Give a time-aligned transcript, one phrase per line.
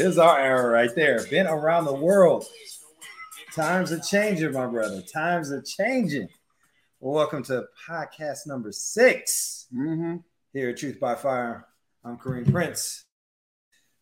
[0.00, 1.22] this is our era right there.
[1.26, 2.46] Been around the world.
[3.54, 5.02] Times are changing, my brother.
[5.02, 6.26] Times are changing.
[7.00, 10.16] Welcome to podcast number 6 Mm-hmm.
[10.54, 11.66] here at Truth by Fire.
[12.02, 13.04] I'm Kareem Prince,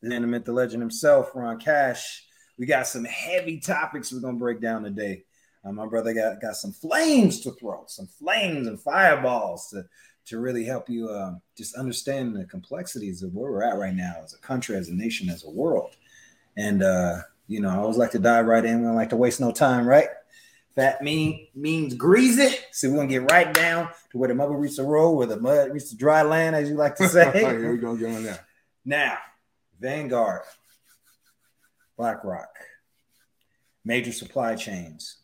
[0.00, 2.24] the intimate, the legend himself, Ron Cash.
[2.60, 5.24] We got some heavy topics we're gonna break down today.
[5.64, 9.82] Uh, my brother got, got some flames to throw, some flames and fireballs to,
[10.28, 14.16] to really help you uh, just understand the complexities of where we're at right now
[14.22, 15.96] as a country, as a nation, as a world.
[16.56, 18.80] And uh, you know, I always like to dive right in.
[18.80, 20.08] We don't like to waste no time, right?
[20.76, 22.54] Fat mean means greasy.
[22.72, 25.40] So we're gonna get right down to where the mud meets the road, where the
[25.40, 27.32] mud meets the dry land, as you like to say.
[27.34, 28.46] Here we go, on there.
[28.84, 29.18] Now,
[29.80, 30.42] Vanguard,
[31.96, 32.50] BlackRock,
[33.84, 35.16] major supply chains,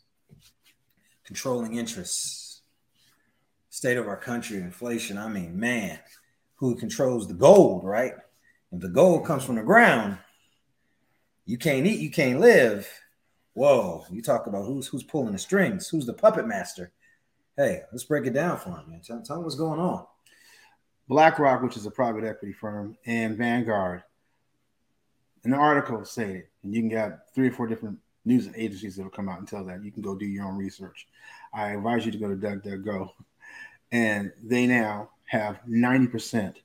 [1.24, 2.43] controlling interests,
[3.74, 5.18] state of our country, inflation.
[5.18, 5.98] I mean, man,
[6.54, 8.12] who controls the gold, right?
[8.70, 10.16] If the gold comes from the ground,
[11.44, 12.88] you can't eat, you can't live.
[13.54, 16.92] Whoa, you talk about who's who's pulling the strings, who's the puppet master.
[17.56, 19.00] Hey, let's break it down for him, man.
[19.04, 20.06] Tell, tell him what's going on.
[21.08, 24.04] BlackRock, which is a private equity firm, and Vanguard.
[25.42, 29.10] An article stated, and you can get three or four different news agencies that will
[29.10, 29.84] come out and tell that.
[29.84, 31.08] You can go do your own research.
[31.52, 33.10] I advise you to go to DuckDuckGo,
[33.94, 36.56] and they now have 90%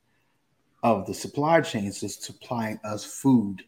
[0.82, 3.64] of the supply chains that's supplying us food.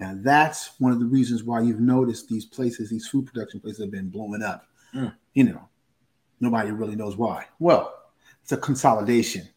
[0.00, 3.82] Now that's one of the reasons why you've noticed these places, these food production places
[3.84, 4.66] have been blowing up.
[4.94, 5.14] Mm.
[5.34, 5.68] You know,
[6.40, 7.44] nobody really knows why.
[7.58, 7.94] Well,
[8.42, 9.50] it's a consolidation.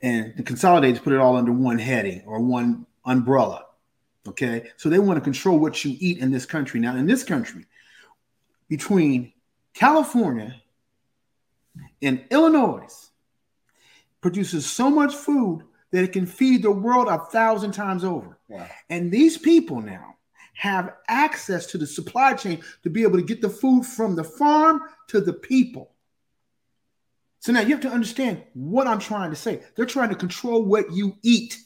[0.00, 3.66] And the consolidators put it all under one heading or one umbrella.
[4.26, 4.70] Okay.
[4.78, 6.80] So they want to control what you eat in this country.
[6.80, 7.66] Now, in this country,
[8.68, 9.34] between
[9.74, 10.54] California
[12.02, 13.10] and Illinois,
[14.20, 18.38] produces so much food that it can feed the world a thousand times over.
[18.48, 18.68] Wow.
[18.90, 20.16] And these people now
[20.54, 24.24] have access to the supply chain to be able to get the food from the
[24.24, 25.92] farm to the people.
[27.40, 29.62] So now you have to understand what I'm trying to say.
[29.76, 31.56] They're trying to control what you eat.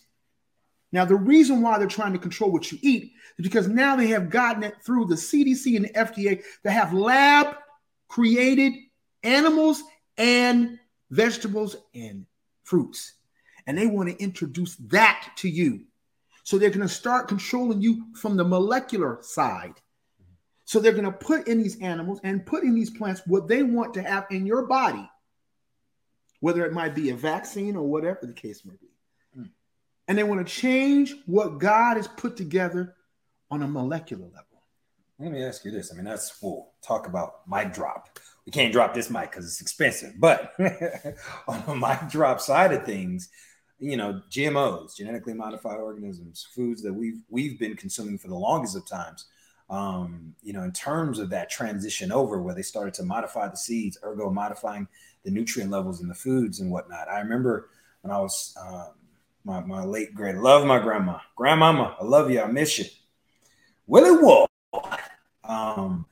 [0.92, 4.08] Now, the reason why they're trying to control what you eat is because now they
[4.08, 7.56] have gotten it through the CDC and the FDA that have lab
[8.08, 8.74] created
[9.22, 9.82] animals
[10.16, 10.78] and
[11.10, 12.26] vegetables and
[12.64, 13.14] fruits.
[13.66, 15.84] And they want to introduce that to you.
[16.44, 19.74] So they're going to start controlling you from the molecular side.
[20.64, 23.62] So they're going to put in these animals and put in these plants what they
[23.62, 25.08] want to have in your body,
[26.40, 28.88] whether it might be a vaccine or whatever the case may be.
[29.38, 29.50] Mm.
[30.08, 32.94] And they want to change what God has put together
[33.50, 34.62] on a molecular level.
[35.18, 35.92] Let me ask you this.
[35.92, 38.18] I mean, that's we'll talk about my drop.
[38.46, 40.14] We can't drop this mic because it's expensive.
[40.18, 40.52] But
[41.48, 43.28] on the mic drop side of things,
[43.78, 48.76] you know, GMOs, genetically modified organisms, foods that we've we've been consuming for the longest
[48.76, 49.26] of times.
[49.70, 53.56] Um, you know, in terms of that transition over where they started to modify the
[53.56, 54.86] seeds, ergo modifying
[55.24, 57.08] the nutrient levels in the foods and whatnot.
[57.08, 57.70] I remember
[58.02, 58.90] when I was um,
[59.44, 62.84] my, my late great love my grandma, grandmama, I love you, I miss you.
[63.86, 64.48] Willie Wall
[65.44, 66.06] um,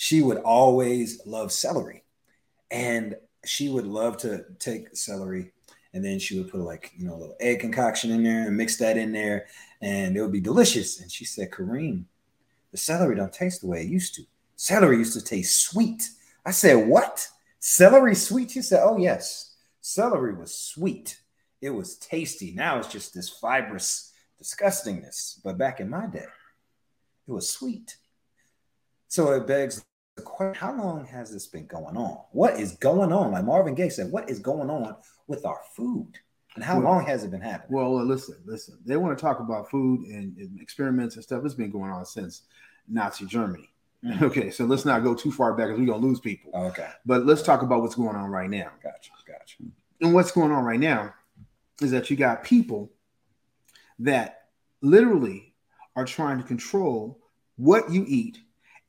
[0.00, 2.04] she would always love celery,
[2.70, 5.52] and she would love to take celery,
[5.92, 8.56] and then she would put like you know a little egg concoction in there and
[8.56, 9.46] mix that in there,
[9.82, 11.00] and it would be delicious.
[11.02, 12.06] And she said, "Kareem,
[12.70, 14.22] the celery don't taste the way it used to.
[14.56, 16.08] Celery used to taste sweet."
[16.46, 17.28] I said, "What?
[17.58, 21.20] Celery sweet?" She said, "Oh yes, celery was sweet.
[21.60, 22.52] It was tasty.
[22.52, 25.42] Now it's just this fibrous disgustingness.
[25.44, 26.24] But back in my day,
[27.28, 27.98] it was sweet."
[29.08, 29.84] So it begs
[30.54, 32.18] how long has this been going on?
[32.32, 33.32] What is going on?
[33.32, 34.96] Like Marvin Gaye said, what is going on
[35.26, 36.12] with our food?
[36.56, 37.76] And how Well- long has it been happening?
[37.76, 38.78] Well, uh, listen, listen.
[38.84, 41.44] They want to talk about food and, and experiments and stuff.
[41.44, 42.42] It's been going on since
[42.88, 43.68] Nazi Germany.
[44.04, 44.22] Mm.
[44.22, 46.50] Okay, so let's not go too far back because we're gonna lose people.
[46.54, 48.70] okay, But let's talk about what's going on right now.
[48.82, 49.56] gotcha, gotcha.
[50.00, 51.12] And what's going on right now
[51.82, 52.90] is that you got people
[53.98, 54.44] that
[54.80, 55.54] literally
[55.96, 57.18] are trying to control
[57.56, 58.38] what you eat.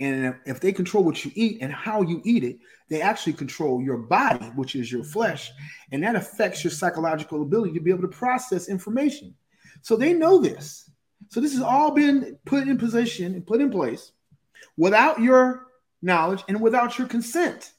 [0.01, 2.57] And if they control what you eat and how you eat it,
[2.89, 5.51] they actually control your body, which is your flesh.
[5.91, 9.35] And that affects your psychological ability to be able to process information.
[9.83, 10.89] So they know this.
[11.29, 14.11] So this has all been put in position and put in place
[14.75, 15.67] without your
[16.01, 17.71] knowledge and without your consent.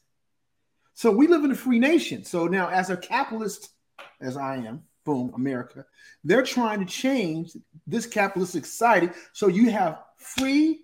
[0.95, 2.25] So we live in a free nation.
[2.25, 3.71] So now, as a capitalist,
[4.21, 5.85] as I am, boom, America,
[6.23, 10.83] they're trying to change this capitalistic society so you have free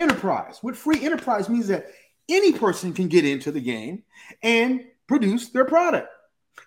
[0.00, 0.58] enterprise.
[0.62, 1.86] What free enterprise means that
[2.28, 4.02] any person can get into the game
[4.42, 6.08] and produce their product.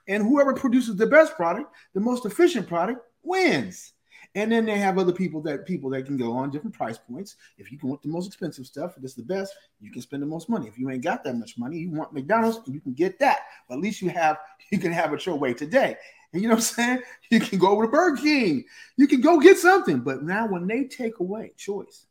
[0.07, 3.93] And whoever produces the best product, the most efficient product, wins.
[4.35, 7.35] And then they have other people that people that can go on different price points.
[7.57, 10.27] If you want the most expensive stuff, if it's the best, you can spend the
[10.27, 10.67] most money.
[10.67, 13.41] If you ain't got that much money, you want McDonald's, you can get that.
[13.69, 14.39] But at least you have
[14.71, 15.95] you can have it your way today.
[16.33, 17.01] And you know what I'm saying?
[17.29, 18.65] You can go over to Burger King.
[18.97, 19.99] You can go get something.
[19.99, 22.07] But now when they take away choice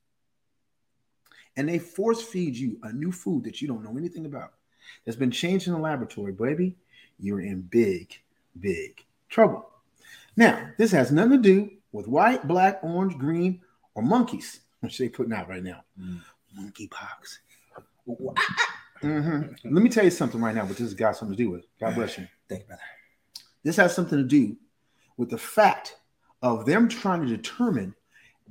[1.56, 4.52] and they force feed you a new food that you don't know anything about,
[5.04, 6.76] that's been changed in the laboratory, baby,
[7.18, 8.14] you're in big,
[8.58, 9.68] big trouble.
[10.36, 13.60] Now, this has nothing to do with white, black, orange, green,
[13.94, 15.84] or monkeys, which they're putting out right now.
[16.00, 16.20] Mm.
[16.58, 17.38] Monkeypox.
[19.02, 19.74] Mm-hmm.
[19.74, 21.64] Let me tell you something right now, but this has got something to do with.
[21.80, 22.28] God bless you.
[22.48, 22.82] Thank you, brother.
[23.64, 24.56] This has something to do
[25.16, 25.96] with the fact
[26.40, 27.96] of them trying to determine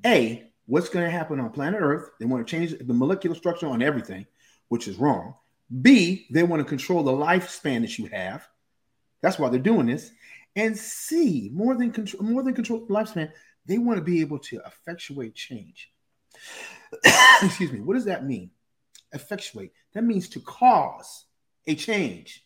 [0.06, 2.12] A, what's going to happen on planet Earth.
[2.18, 4.26] They want to change the molecular structure on everything,
[4.70, 5.36] which is wrong.
[5.82, 8.48] B, they want to control the lifespan that you have.
[9.22, 10.12] That's why they're doing this.
[10.56, 13.34] And C, more than control, more than control lifespan,
[13.66, 15.92] they want to be able to effectuate change.
[17.44, 17.82] Excuse me.
[17.82, 18.52] What does that mean?
[19.12, 19.74] Effectuate.
[19.94, 21.26] That means to cause
[21.68, 22.46] a change.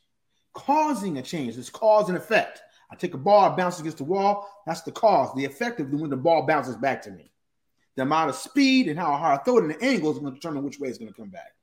[0.52, 1.60] Causing a change.
[1.60, 2.60] It's cause and effect.
[2.90, 4.50] I take a ball, bounce against the wall.
[4.66, 5.30] That's the cause.
[5.36, 7.32] The effect of when the ball bounces back to me.
[7.96, 10.34] The amount of speed and how hard I throw it and the angle is going
[10.34, 11.54] to determine which way it's going to come back.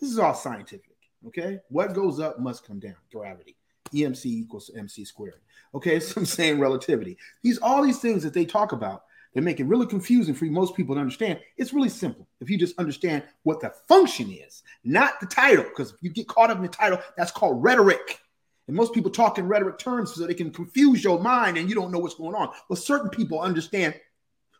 [0.00, 0.96] This is all scientific.
[1.26, 1.60] Okay.
[1.68, 2.96] What goes up must come down.
[3.12, 3.56] Gravity.
[3.92, 5.40] EMC equals MC squared.
[5.74, 7.18] Okay, so I'm saying relativity.
[7.42, 9.04] These all these things that they talk about,
[9.34, 11.40] they make it really confusing for most people to understand.
[11.56, 15.64] It's really simple if you just understand what the function is, not the title.
[15.64, 18.20] Because if you get caught up in the title, that's called rhetoric.
[18.68, 21.74] And most people talk in rhetoric terms so they can confuse your mind and you
[21.74, 22.50] don't know what's going on.
[22.68, 23.94] But certain people understand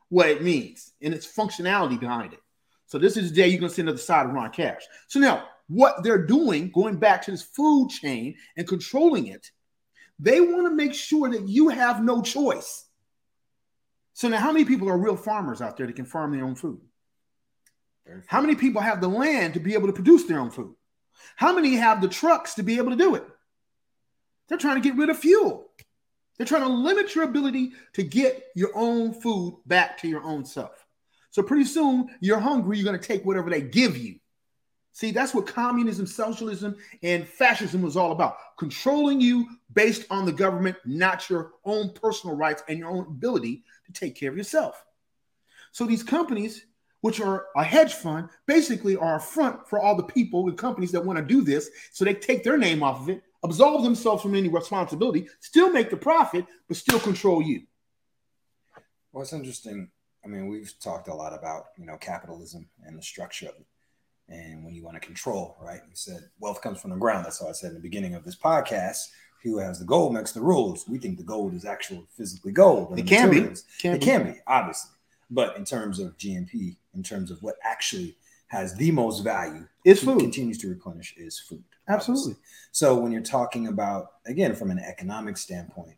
[0.09, 2.41] what it means and its functionality behind it.
[2.87, 4.83] So this is the day you're going to see another side of Ron Cash.
[5.09, 9.51] So now what they're doing, going back to this food chain and controlling it,
[10.19, 12.85] they want to make sure that you have no choice.
[14.15, 16.55] So now, how many people are real farmers out there that can farm their own
[16.55, 16.81] food?
[18.27, 20.75] How many people have the land to be able to produce their own food?
[21.35, 23.25] How many have the trucks to be able to do it?
[24.49, 25.66] They're trying to get rid of fuel.
[26.37, 30.45] They're trying to limit your ability to get your own food back to your own
[30.45, 30.87] self.
[31.31, 34.17] So pretty soon you're hungry, you're going to take whatever they give you.
[34.97, 40.33] See, that's what communism, socialism, and fascism was all about controlling you based on the
[40.33, 44.83] government, not your own personal rights and your own ability to take care of yourself.
[45.73, 46.65] So, these companies,
[47.03, 50.93] which are a hedge fund, basically are a front for all the people and companies
[50.93, 51.69] that want to do this.
[51.93, 55.91] So, they take their name off of it, absolve themselves from any responsibility, still make
[55.91, 57.63] the profit, but still control you.
[59.13, 59.91] Well, it's interesting.
[60.25, 63.67] I mean, we've talked a lot about, you know, capitalism and the structure of it
[64.29, 65.81] and when you want to control, right?
[65.89, 67.25] You said wealth comes from the ground.
[67.25, 69.09] That's how I said in the beginning of this podcast.
[69.43, 70.89] Who has the gold makes the rules.
[70.89, 72.99] We think the gold is actual physically gold.
[72.99, 73.43] It can be.
[73.79, 74.05] Can it be.
[74.05, 74.91] can be, obviously.
[75.31, 78.17] But in terms of GNP, in terms of what actually
[78.49, 80.21] has the most value, it's food.
[80.21, 81.63] Continues to replenish is food.
[81.89, 82.33] Absolutely.
[82.33, 82.43] Obviously.
[82.73, 85.97] So when you're talking about again from an economic standpoint,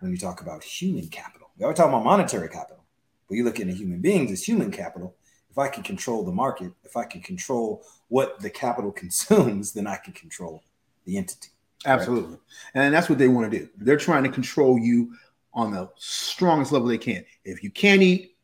[0.00, 2.84] when you talk about human capital, we always talk about monetary capital,
[3.28, 5.14] but you look into human beings as human capital
[5.54, 9.86] if I can control the market, if I can control what the capital consumes, then
[9.86, 10.64] I can control
[11.04, 11.50] the entity.
[11.86, 12.32] Absolutely.
[12.32, 12.40] Right?
[12.74, 13.68] And that's what they want to do.
[13.76, 15.14] They're trying to control you
[15.52, 17.24] on the strongest level they can.
[17.44, 18.36] If you can't eat,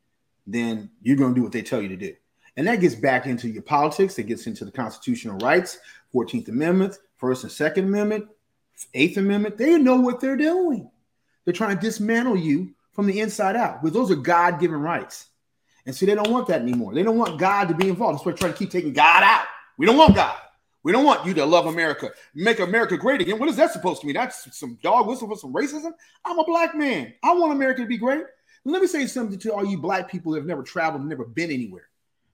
[0.47, 2.15] then you're going to do what they tell you to do.
[2.57, 4.19] And that gets back into your politics.
[4.19, 5.78] It gets into the constitutional rights,
[6.14, 8.28] 14th Amendment, First and Second Amendment,
[8.95, 9.57] Eighth Amendment.
[9.57, 10.90] They know what they're doing.
[11.45, 15.26] They're trying to dismantle you from the inside out because those are God given rights.
[15.87, 16.95] And see, they don't want that anymore.
[16.95, 18.19] They don't want God to be involved.
[18.19, 19.47] That's why they're trying to keep taking God out.
[19.78, 20.37] We don't want God.
[20.83, 23.38] We don't want you to love America, make America great again.
[23.38, 24.14] What is that supposed to mean?
[24.14, 25.92] That's some dog whistle for some racism.
[26.25, 27.12] I'm a black man.
[27.23, 28.25] I want America to be great.
[28.64, 31.50] let me say something to all you black people that have never traveled, never been
[31.50, 31.90] anywhere.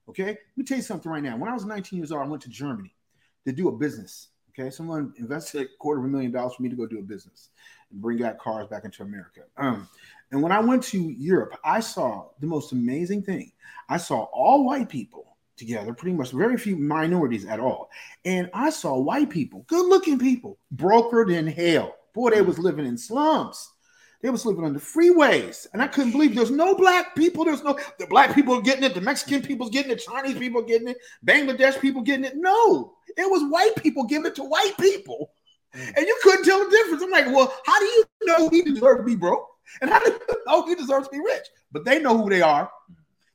[0.08, 1.36] Okay, let me tell you something right now.
[1.36, 2.94] When I was 19 years old, I went to Germany
[3.44, 4.28] to do a business.
[4.50, 7.02] Okay, someone invested a quarter of a million dollars for me to go do a
[7.02, 7.50] business
[7.90, 9.42] and bring back cars back into America.
[9.56, 9.88] Um,
[10.30, 13.52] and when I went to Europe, I saw the most amazing thing.
[13.88, 17.90] I saw all white people together, pretty much very few minorities at all.
[18.24, 21.94] And I saw white people, good looking people, brokered in hell.
[22.14, 23.72] Boy, they was living in slums.
[24.26, 27.44] They was living on the freeways, and I couldn't believe there's no black people.
[27.44, 30.88] There's no the black people getting it, the Mexican people's getting it, Chinese people getting
[30.88, 32.32] it, Bangladesh people getting it.
[32.34, 35.30] No, it was white people giving it to white people,
[35.72, 37.04] and you couldn't tell the difference.
[37.04, 39.46] I'm like, well, how do you know he deserves to be broke,
[39.80, 40.18] and how do you
[40.48, 41.46] know he deserves to be rich?
[41.70, 42.68] But they know who they are.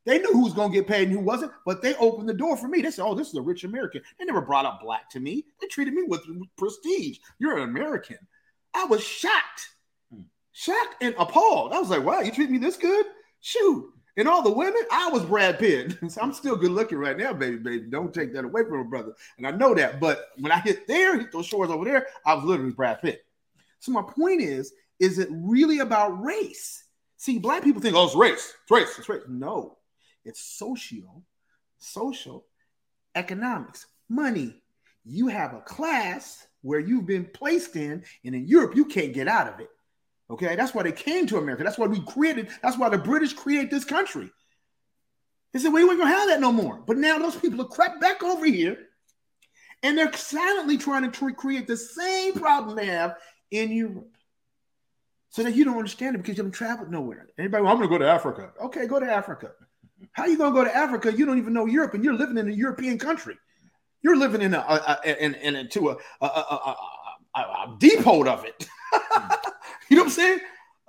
[0.06, 2.34] They knew who was going to get paid and who wasn't, but they opened the
[2.34, 2.82] door for me.
[2.82, 5.46] They said, "Oh, this is a rich American." They never brought up black to me.
[5.62, 6.20] They treated me with
[6.58, 7.20] prestige.
[7.40, 8.18] You're an American.
[8.74, 9.70] I was shocked
[10.62, 11.74] shocked and appalled.
[11.74, 13.06] I was like, wow, you treat me this good?
[13.42, 13.92] Shoot.
[14.18, 15.98] And all the women, I was Brad Pitt.
[16.12, 17.86] so I'm still good looking right now, baby, baby.
[17.90, 19.14] Don't take that away from a brother.
[19.38, 20.00] And I know that.
[20.00, 23.26] But when I hit there, hit those shores over there, I was literally Brad Pitt.
[23.80, 26.84] So my point is, is it really about race?
[27.18, 29.22] See, black people think, oh, it's race, it's race, it's race.
[29.28, 29.78] No,
[30.26, 31.24] it's social,
[31.80, 32.46] social,
[33.16, 34.62] economics, money.
[35.06, 39.28] You have a class where you've been placed in, and in Europe, you can't get
[39.28, 39.70] out of it.
[40.32, 41.64] Okay, that's why they came to America.
[41.64, 42.48] That's why we created.
[42.64, 44.32] That's why the British created this country.
[45.52, 48.00] They said, "We ain't gonna have that no more." But now those people have crept
[48.00, 48.78] back over here,
[49.84, 53.18] and they're silently trying to create the same problem they have
[53.52, 54.16] in Europe.
[55.32, 57.28] So that you don't understand it because you haven't traveled nowhere.
[57.38, 58.54] Anybody, well, I'm gonna go to Africa.
[58.64, 59.52] Okay, go to Africa.
[60.14, 61.12] How you gonna go to Africa?
[61.12, 63.38] You don't even know Europe, and you're living in a European country.
[64.02, 66.76] You're living in a, a, a in, in, into a, a, a,
[67.36, 68.68] a, a depot of it.
[69.92, 70.40] You know what I'm saying?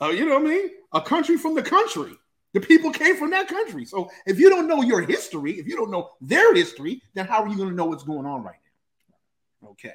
[0.00, 0.70] Uh, you know what I mean?
[0.92, 2.12] A country from the country.
[2.52, 3.84] The people came from that country.
[3.84, 7.42] So if you don't know your history, if you don't know their history, then how
[7.42, 8.54] are you going to know what's going on right
[9.60, 9.70] now?
[9.70, 9.94] Okay.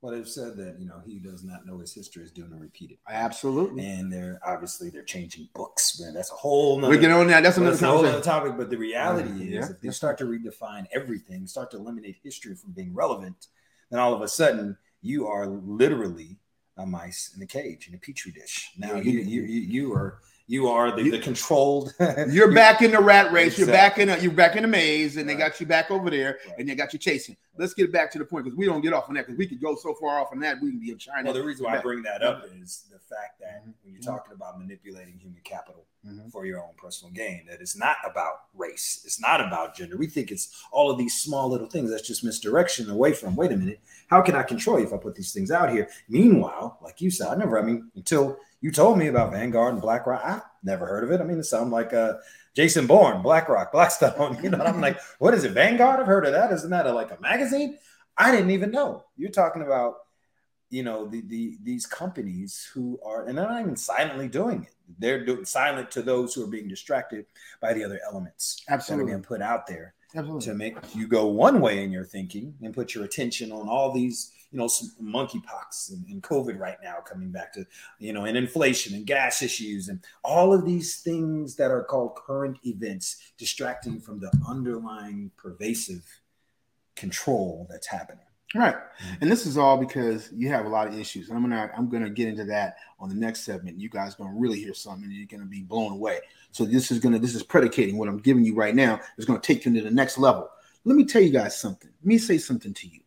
[0.00, 2.56] Well, they've said that you know he does not know his history is doomed to
[2.56, 2.98] repeat it.
[3.08, 3.86] Absolutely.
[3.86, 6.12] And they're obviously they're changing books, man.
[6.12, 6.80] That's a whole.
[6.80, 7.44] Nother, we get on that.
[7.44, 8.56] That's another, that's whole other topic.
[8.56, 9.60] But the reality yeah.
[9.60, 13.46] is, if they start to redefine everything, start to eliminate history from being relevant,
[13.90, 16.38] then all of a sudden you are literally
[16.76, 18.70] a mice in a cage in a petri dish.
[18.76, 21.92] Now you you you, you are you are the, the controlled.
[22.28, 23.58] you're back in the rat race.
[23.58, 23.64] Exactly.
[23.64, 25.36] You're back in a, you're back in the maze, and right.
[25.36, 26.58] they got you back over there, right.
[26.58, 27.36] and they got you chasing.
[27.58, 29.46] Let's get back to the point because we don't get off on that because we
[29.46, 31.24] could go so far off on that we can be in China.
[31.24, 33.70] Well, the reason why I bring that up is the fact that mm-hmm.
[33.82, 34.10] when you're mm-hmm.
[34.10, 36.28] talking about manipulating human capital mm-hmm.
[36.28, 39.96] for your own personal gain, that it's not about race, it's not about gender.
[39.96, 41.90] We think it's all of these small little things.
[41.90, 43.36] That's just misdirection away from.
[43.36, 45.88] Wait a minute, how can I control you if I put these things out here?
[46.08, 47.58] Meanwhile, like you said, I never.
[47.58, 50.22] I mean, until you told me about Vanguard and BlackRock.
[50.24, 51.20] I've never heard of it.
[51.20, 52.14] I mean, it sounds like uh,
[52.54, 54.38] Jason Bourne, BlackRock, Blackstone.
[54.42, 55.52] You know, I'm like, what is it?
[55.52, 56.00] Vanguard?
[56.00, 56.52] I've heard of that.
[56.52, 57.78] Isn't that a, like a magazine?
[58.16, 59.04] I didn't even know.
[59.16, 59.96] You're talking about,
[60.70, 64.74] you know, the, the these companies who are, and they're not even silently doing it.
[64.98, 67.26] They're doing silent to those who are being distracted
[67.60, 69.04] by the other elements Absolutely.
[69.04, 70.46] that are being put out there Absolutely.
[70.46, 73.92] to make you go one way in your thinking and put your attention on all
[73.92, 77.66] these you know, monkeypox and, and COVID right now coming back to,
[77.98, 82.14] you know, and inflation and gas issues and all of these things that are called
[82.14, 86.04] current events distracting from the underlying pervasive
[86.94, 88.25] control that's happening.
[88.56, 88.74] Right.
[88.74, 89.14] Mm-hmm.
[89.20, 91.30] And this is all because you have a lot of issues.
[91.30, 93.78] I'm gonna I'm gonna get into that on the next segment.
[93.78, 96.20] You guys gonna really hear something and you're gonna be blown away.
[96.52, 99.40] So this is gonna this is predicating what I'm giving you right now is gonna
[99.40, 100.48] take you to the next level.
[100.84, 101.90] Let me tell you guys something.
[102.00, 103.00] Let me say something to you.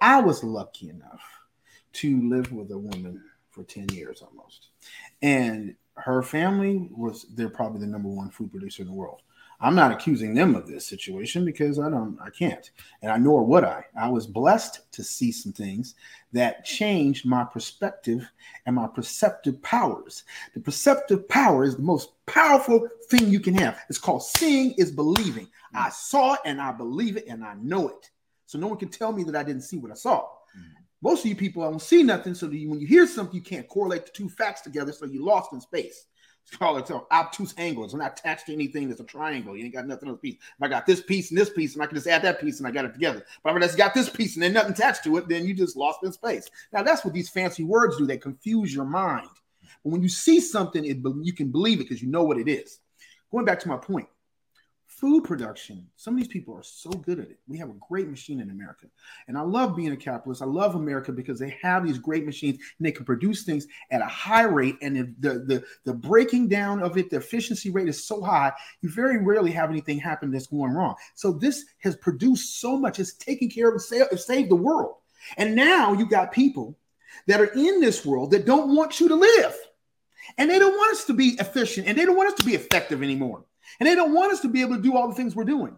[0.00, 1.22] I was lucky enough
[1.94, 4.68] to live with a woman for 10 years almost.
[5.20, 9.22] And her family was they're probably the number one food producer in the world.
[9.62, 12.68] I'm not accusing them of this situation because I don't I can't
[13.00, 13.84] and I nor would I.
[13.96, 15.94] I was blessed to see some things
[16.32, 18.28] that changed my perspective
[18.66, 20.24] and my perceptive powers.
[20.54, 23.78] The perceptive power is the most powerful thing you can have.
[23.88, 25.48] It's called seeing is believing.
[25.72, 28.10] I saw it and I believe it and I know it.
[28.46, 30.22] So no one can tell me that I didn't see what I saw.
[30.22, 30.82] Mm-hmm.
[31.02, 32.34] Most of you people I don't see nothing.
[32.34, 34.92] So when you hear something, you can't correlate the two facts together.
[34.92, 36.06] So you're lost in space.
[36.46, 37.84] It's called it's obtuse angle.
[37.84, 39.56] It's not attached to anything that's a triangle.
[39.56, 40.34] You ain't got nothing on the piece.
[40.34, 42.58] If I got this piece and this piece, and I can just add that piece
[42.58, 43.24] and I got it together.
[43.42, 45.54] But if I just got this piece and then nothing attached to it, then you
[45.54, 46.50] just lost in space.
[46.72, 48.06] Now that's what these fancy words do.
[48.06, 49.28] They confuse your mind.
[49.82, 52.48] But when you see something, it, you can believe it because you know what it
[52.48, 52.80] is.
[53.30, 54.08] Going back to my point,
[55.02, 55.84] food production.
[55.96, 57.40] Some of these people are so good at it.
[57.48, 58.86] We have a great machine in America.
[59.26, 60.42] And I love being a capitalist.
[60.42, 64.00] I love America because they have these great machines and they can produce things at
[64.00, 64.76] a high rate.
[64.80, 68.90] And the, the, the breaking down of it, the efficiency rate is so high, you
[68.90, 70.94] very rarely have anything happen that's going wrong.
[71.16, 74.98] So this has produced so much, it's taken care of and save, saved the world.
[75.36, 76.78] And now you got people
[77.26, 79.56] that are in this world that don't want you to live.
[80.38, 82.54] And they don't want us to be efficient and they don't want us to be
[82.54, 83.44] effective anymore.
[83.80, 85.76] And they don't want us to be able to do all the things we're doing.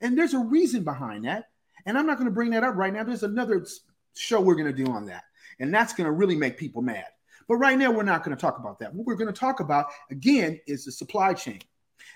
[0.00, 1.50] And there's a reason behind that.
[1.86, 3.04] And I'm not going to bring that up right now.
[3.04, 3.66] There's another
[4.14, 5.24] show we're going to do on that.
[5.60, 7.06] And that's going to really make people mad.
[7.48, 8.94] But right now, we're not going to talk about that.
[8.94, 11.60] What we're going to talk about, again, is the supply chain.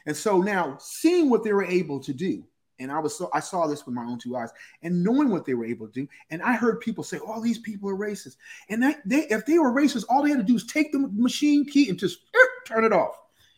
[0.04, 2.44] And so now, seeing what they were able to do,
[2.78, 4.50] and I was so I saw this with my own two eyes,
[4.82, 7.42] and knowing what they were able to do, and I heard people say, "All oh,
[7.42, 8.36] these people are racist,"
[8.68, 11.08] and that they if they were racist, all they had to do is take the
[11.12, 13.16] machine key and just er, turn it off.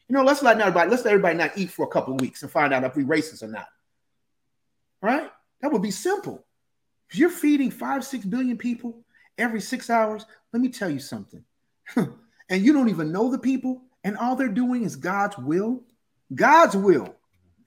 [0.08, 2.42] You know, let's let everybody let's let everybody not eat for a couple of weeks
[2.42, 3.68] and find out if we're racist or not.
[5.00, 5.30] Right?
[5.60, 6.44] That would be simple.
[7.10, 9.04] If you're feeding five, six billion people
[9.38, 11.44] every six hours, let me tell you something.
[11.96, 15.82] and you don't even know the people, and all they're doing is God's will.
[16.34, 17.14] God's will.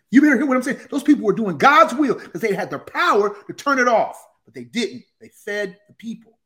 [0.09, 0.79] You better hear what I'm saying.
[0.89, 4.25] Those people were doing God's will because they had the power to turn it off,
[4.45, 5.03] but they didn't.
[5.19, 6.37] They fed the people,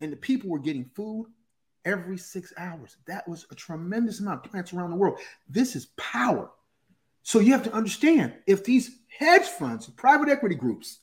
[0.00, 1.26] and the people were getting food
[1.86, 2.96] every six hours.
[3.06, 5.18] That was a tremendous amount of plants around the world.
[5.48, 6.50] This is power.
[7.22, 10.98] So you have to understand if these hedge funds, private equity groups,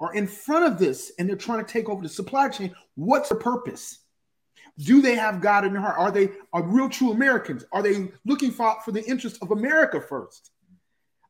[0.00, 3.28] are in front of this and they're trying to take over the supply chain, what's
[3.28, 3.98] the purpose?
[4.78, 5.98] Do they have God in their heart?
[5.98, 7.64] Are they are real true Americans?
[7.70, 10.52] Are they looking for, for the interest of America first?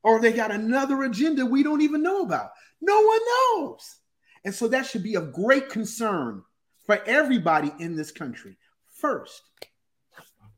[0.04, 2.52] Or they got another agenda we don't even know about?
[2.80, 3.96] No one knows.
[4.44, 6.44] And so that should be of great concern
[6.86, 8.56] for everybody in this country
[9.00, 9.42] first.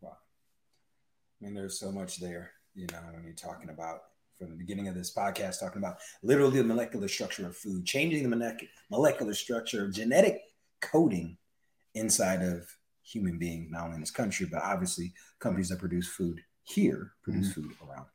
[0.01, 0.17] Wow.
[1.41, 4.01] I mean, there's so much there, you know, when you're talking about
[4.39, 8.29] from the beginning of this podcast, talking about literally the molecular structure of food, changing
[8.29, 10.41] the molecular structure of genetic
[10.81, 11.37] coding
[11.95, 12.67] inside of
[13.03, 17.49] human being, not only in this country, but obviously companies that produce food here produce
[17.49, 17.63] mm-hmm.
[17.63, 18.07] food around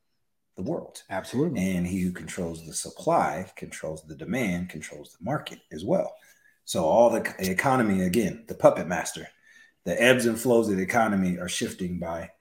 [0.56, 1.04] the world.
[1.10, 1.76] Absolutely.
[1.76, 6.14] And he who controls the supply controls the demand, controls the market as well.
[6.66, 9.28] So all the economy, again, the puppet master,
[9.86, 12.32] the ebbs and flows of the economy are shifting by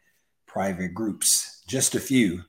[0.47, 2.43] private groups, just a few,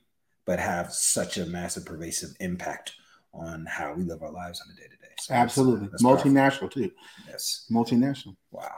[0.44, 2.94] but have such a massive pervasive impact
[3.34, 5.12] on how we live our lives on a day to day.
[5.30, 5.88] Absolutely.
[5.88, 6.68] That's, that's Multinational powerful.
[6.68, 6.90] too.
[7.28, 7.66] Yes.
[7.70, 8.36] Multinational.
[8.50, 8.70] Wow.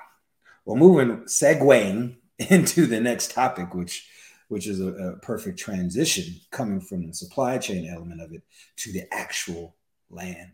[0.65, 4.07] Well, moving, segueing into the next topic, which
[4.49, 8.43] which is a, a, perfect transition coming from the supply chain element of it
[8.77, 9.77] to the actual
[10.11, 10.51] land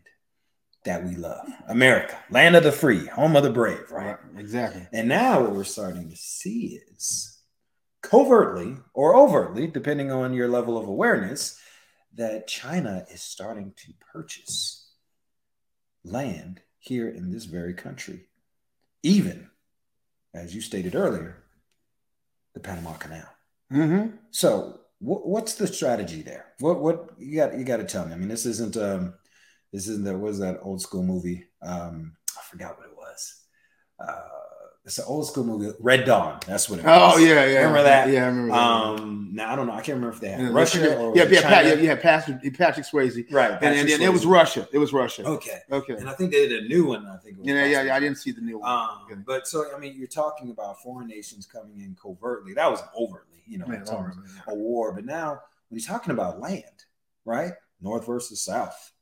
[0.87, 4.15] that we love America, land of the free, home of the brave, right?
[4.37, 4.87] Exactly.
[4.93, 7.41] And now what we're starting to see is
[8.01, 11.59] covertly or overtly, depending on your level of awareness,
[12.15, 14.89] that China is starting to purchase
[16.05, 18.29] land here in this very country,
[19.03, 19.49] even
[20.33, 21.43] as you stated earlier,
[22.53, 23.27] the Panama Canal.
[23.73, 24.15] Mm-hmm.
[24.31, 26.45] So, what's the strategy there?
[26.59, 27.57] What what you got?
[27.57, 28.13] You got to tell me.
[28.13, 29.15] I mean, this isn't um,
[29.71, 31.45] this isn't that was that old school movie.
[31.61, 33.41] Um, I forgot what it was.
[33.99, 34.21] Uh,
[34.87, 36.39] it's an old school movie, Red Dawn.
[36.47, 37.13] That's what it was.
[37.15, 37.57] Oh yeah, yeah.
[37.57, 38.09] Remember that?
[38.09, 38.53] Yeah, I remember.
[38.53, 38.57] That.
[38.57, 39.73] Um, now I don't know.
[39.73, 42.57] I can't remember if they had yeah, Russia or yeah, yeah, Pat, yeah, yeah, Patrick,
[42.57, 43.59] Patrick Swayze, right?
[43.59, 44.65] Patrick and, and, it was Russia.
[44.71, 45.25] It was Russia.
[45.25, 45.95] Okay, okay.
[45.95, 47.05] And I think they did a new one.
[47.05, 47.35] I think.
[47.43, 47.95] yeah, yeah, yeah.
[47.97, 48.71] I didn't see the new one.
[48.71, 52.53] Um, but so I mean, you're talking about foreign nations coming in covertly.
[52.53, 54.53] That was overtly, you know, overtly, yeah.
[54.53, 54.93] a war.
[54.93, 56.63] But now when he's talking about land,
[57.25, 57.51] right?
[57.81, 58.93] North versus South,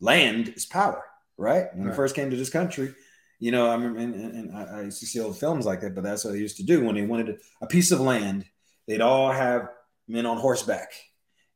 [0.00, 1.02] land is power,
[1.36, 1.74] right?
[1.74, 1.92] When right.
[1.92, 2.94] he first came to this country
[3.38, 6.04] you know, I remember, and, and I, used to see old films like that, but
[6.04, 8.46] that's what they used to do when they wanted a piece of land.
[8.86, 9.68] They'd all have
[10.08, 10.92] men on horseback,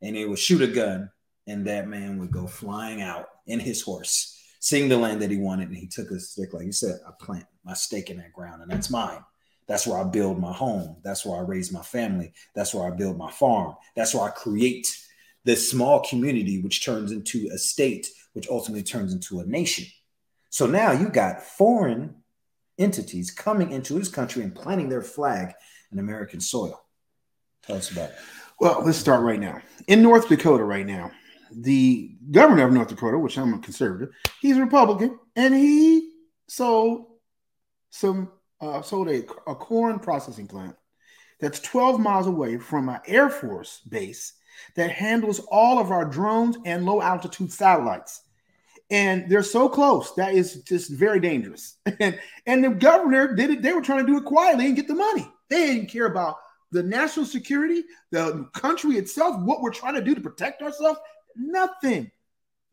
[0.03, 1.11] and they would shoot a gun,
[1.47, 5.39] and that man would go flying out in his horse, seeing the land that he
[5.39, 8.33] wanted, and he took a stick, like you said, I plant my stake in that
[8.33, 9.25] ground, and that's mine.
[9.67, 10.97] That's where I build my home.
[11.03, 12.33] That's where I raise my family.
[12.55, 13.77] That's where I build my farm.
[13.95, 14.89] That's where I create
[15.45, 19.87] this small community, which turns into a state, which ultimately turns into a nation.
[20.51, 22.17] So now you got foreign
[22.79, 25.53] entities coming into this country and planting their flag
[25.93, 26.83] in American soil.
[27.63, 28.17] Tell us about it.
[28.59, 29.61] Well, let's start right now.
[29.87, 31.11] In North Dakota, right now,
[31.53, 36.13] the governor of North Dakota, which I'm a conservative, he's a Republican, and he
[36.49, 37.07] sold
[37.91, 40.77] some uh, sold a, a corn processing plant
[41.41, 44.35] that's 12 miles away from an Air Force base
[44.77, 48.23] that handles all of our drones and low altitude satellites
[48.91, 51.77] and they're so close that is just very dangerous.
[52.01, 53.63] And and the governor did it.
[53.63, 55.31] They were trying to do it quietly and get the money.
[55.49, 56.37] They didn't care about
[56.73, 60.99] the national security, the country itself, what we're trying to do to protect ourselves.
[61.37, 62.11] Nothing.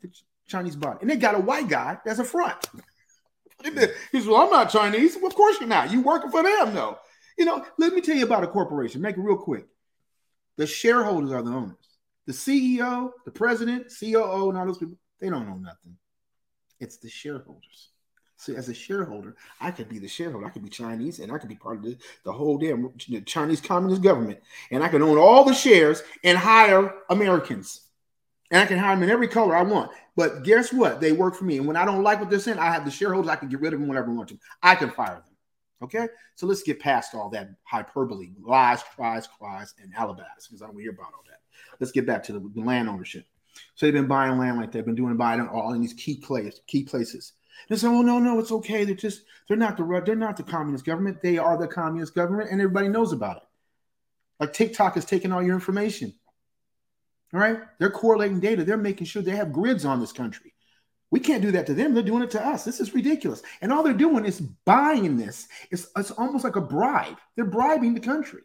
[0.02, 0.10] The
[0.48, 1.00] Chinese body.
[1.02, 2.58] and they got a white guy that's a front.
[3.64, 5.16] He said, "Well, I'm not Chinese.
[5.16, 5.92] Well, of course you're not.
[5.92, 7.00] You working for them, though.
[7.40, 7.66] You know.
[7.80, 9.02] Let me tell you about a corporation.
[9.02, 9.66] Make it real quick.
[10.58, 11.76] The shareholders are the owners.
[12.26, 14.98] The CEO, the president, COO, and all those people.
[15.20, 15.96] They don't know nothing.
[16.80, 17.90] It's the shareholders.
[18.36, 20.46] So as a shareholder, I could be the shareholder.
[20.46, 22.94] I could be Chinese, and I could be part of the, the whole damn
[23.26, 24.40] Chinese Communist government,
[24.70, 27.82] and I can own all the shares and hire Americans,
[28.52, 29.92] and I can hire them in every color I want.
[30.16, 31.02] But guess what?
[31.02, 32.92] They work for me, and when I don't like what they're saying, I have the
[32.92, 33.30] shareholders.
[33.30, 34.40] I can get rid of them whenever I want to.
[34.62, 35.37] I can fire them.
[35.82, 40.66] Okay, so let's get past all that hyperbole, lies, tries, cries, and alibis, because I
[40.66, 41.42] don't want to hear about all that.
[41.80, 43.26] Let's get back to the, the land ownership.
[43.76, 46.62] So they've been buying land like they've been doing buying all in these key places,
[46.66, 47.34] key places.
[47.70, 48.86] They say, "Oh no, no, it's okay.
[48.86, 51.22] They're just they're not the they're not the communist government.
[51.22, 53.44] They are the communist government, and everybody knows about it.
[54.40, 56.14] Like TikTok is taking all your information.
[57.34, 58.64] All right, they're correlating data.
[58.64, 60.54] They're making sure they have grids on this country.
[61.10, 61.94] We can't do that to them.
[61.94, 62.66] They're doing it to us.
[62.66, 63.42] This is ridiculous.
[63.62, 65.48] And all they're doing is buying this.
[65.72, 67.18] It's, it's almost like a bribe.
[67.36, 68.42] They're bribing the country.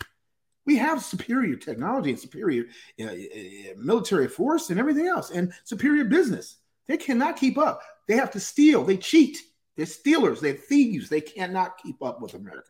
[0.64, 2.66] We have superior technology and superior
[3.00, 6.58] uh, uh, military force and everything else, and superior business.
[6.86, 7.82] They cannot keep up.
[8.06, 8.84] They have to steal.
[8.84, 9.38] They cheat.
[9.76, 10.40] They're stealers.
[10.40, 11.08] They're thieves.
[11.08, 12.68] They cannot keep up with America.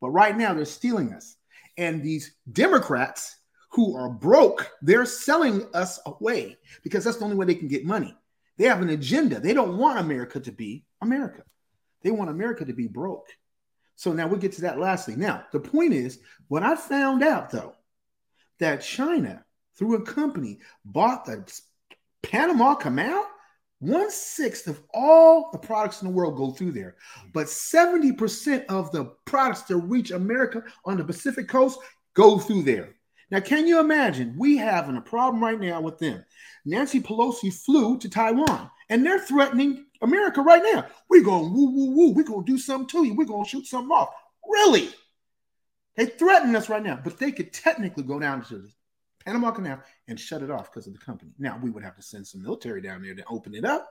[0.00, 1.36] But right now, they're stealing us.
[1.76, 3.36] And these Democrats
[3.70, 7.84] who are broke, they're selling us away because that's the only way they can get
[7.84, 8.16] money.
[8.58, 9.40] They have an agenda.
[9.40, 11.42] They don't want America to be America.
[12.02, 13.28] They want America to be broke.
[13.96, 15.16] So now we'll get to that lastly.
[15.16, 17.74] Now, the point is, what I found out though,
[18.58, 19.44] that China,
[19.76, 21.50] through a company, bought the
[22.22, 23.24] Panama Canal.
[23.80, 26.96] One sixth of all the products in the world go through there,
[27.32, 31.78] but 70% of the products that reach America on the Pacific coast
[32.14, 32.96] go through there.
[33.30, 34.34] Now, can you imagine?
[34.38, 36.24] We having a problem right now with them.
[36.64, 40.86] Nancy Pelosi flew to Taiwan and they're threatening America right now.
[41.10, 42.12] We're going woo woo woo.
[42.12, 43.14] We're going to do something to you.
[43.14, 44.08] We're going to shoot something off.
[44.48, 44.88] Really?
[45.96, 48.70] They threaten us right now, but they could technically go down to the
[49.24, 51.32] Panama Canal and shut it off because of the company.
[51.38, 53.90] Now, we would have to send some military down there to open it up,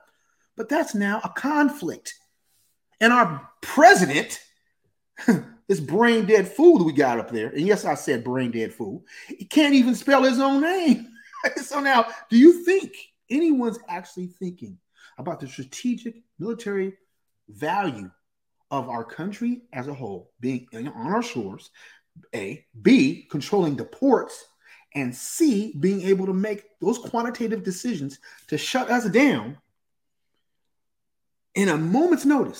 [0.56, 2.14] but that's now a conflict.
[3.00, 4.40] And our president
[5.68, 8.72] this brain dead fool that we got up there, and yes, I said brain dead
[8.72, 11.08] fool, he can't even spell his own name.
[11.62, 12.96] so now, do you think
[13.30, 14.78] anyone's actually thinking
[15.18, 16.94] about the strategic military
[17.48, 18.10] value
[18.70, 21.70] of our country as a whole, being on our shores,
[22.34, 24.46] A, B, controlling the ports,
[24.94, 29.58] and C, being able to make those quantitative decisions to shut us down
[31.54, 32.58] in a moment's notice?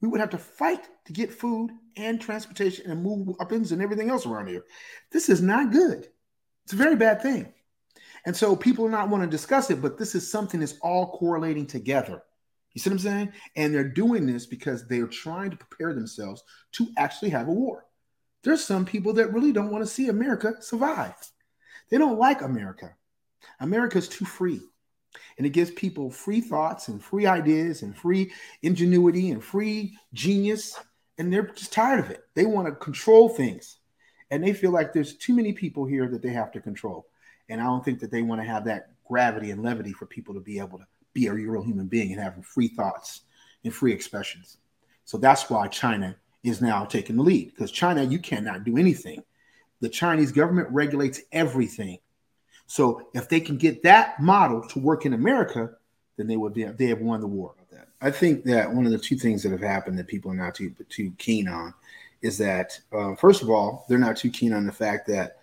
[0.00, 4.10] We would have to fight to get food and transportation and move weapons and everything
[4.10, 4.64] else around here.
[5.10, 6.08] This is not good.
[6.64, 7.52] It's a very bad thing.
[8.24, 11.18] And so people are not want to discuss it, but this is something that's all
[11.18, 12.22] correlating together.
[12.72, 13.32] You see what I'm saying?
[13.56, 17.84] And they're doing this because they're trying to prepare themselves to actually have a war.
[18.44, 21.14] There's some people that really don't want to see America survive.
[21.90, 22.94] They don't like America.
[23.60, 24.60] America's too free.
[25.36, 30.78] And it gives people free thoughts and free ideas and free ingenuity and free genius
[31.22, 32.24] and they're just tired of it.
[32.34, 33.76] They want to control things,
[34.32, 37.06] and they feel like there's too many people here that they have to control.
[37.48, 40.34] And I don't think that they want to have that gravity and levity for people
[40.34, 43.20] to be able to be a real human being and having free thoughts
[43.64, 44.56] and free expressions.
[45.04, 49.22] So that's why China is now taking the lead because China, you cannot do anything.
[49.80, 51.98] The Chinese government regulates everything.
[52.66, 55.70] So if they can get that model to work in America,
[56.16, 57.54] then they would be they have won the war.
[58.02, 60.56] I think that one of the two things that have happened that people are not
[60.56, 61.72] too too keen on
[62.20, 65.38] is that uh, first of all, they're not too keen on the fact that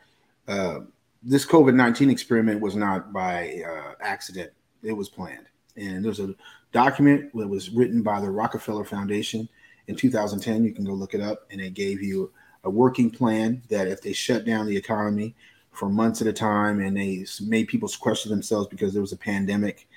[0.47, 0.81] uh,
[1.23, 4.51] this COVID nineteen experiment was not by uh, accident;
[4.83, 5.47] it was planned.
[5.77, 6.35] And there's a
[6.73, 9.47] document that was written by the Rockefeller Foundation
[9.87, 10.65] in 2010.
[10.65, 12.31] You can go look it up, and it gave you
[12.65, 15.33] a working plan that if they shut down the economy
[15.71, 19.17] for months at a time and they made people question themselves because there was a
[19.17, 19.87] pandemic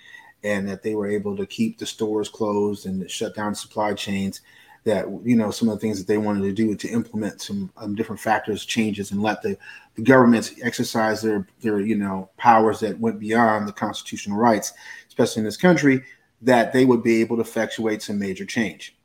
[0.44, 4.40] and that they were able to keep the stores closed and shut down supply chains
[4.84, 7.70] that you know some of the things that they wanted to do to implement some
[7.76, 9.56] um, different factors changes and let the,
[9.94, 14.72] the governments exercise their their you know powers that went beyond the constitutional rights
[15.08, 16.02] especially in this country
[16.40, 18.96] that they would be able to effectuate some major change.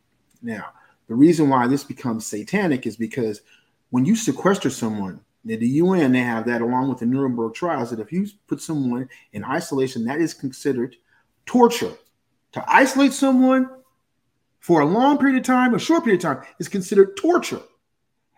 [0.42, 0.66] Now
[1.08, 3.42] the reason why this becomes satanic is because
[3.92, 8.02] when you sequester someone the UN they have that along with the Nuremberg trials that
[8.02, 10.98] if you put someone in isolation that is considered
[11.48, 11.94] torture.
[12.54, 13.70] To isolate someone
[14.60, 17.62] for a long period of time, a short period of time, is considered torture.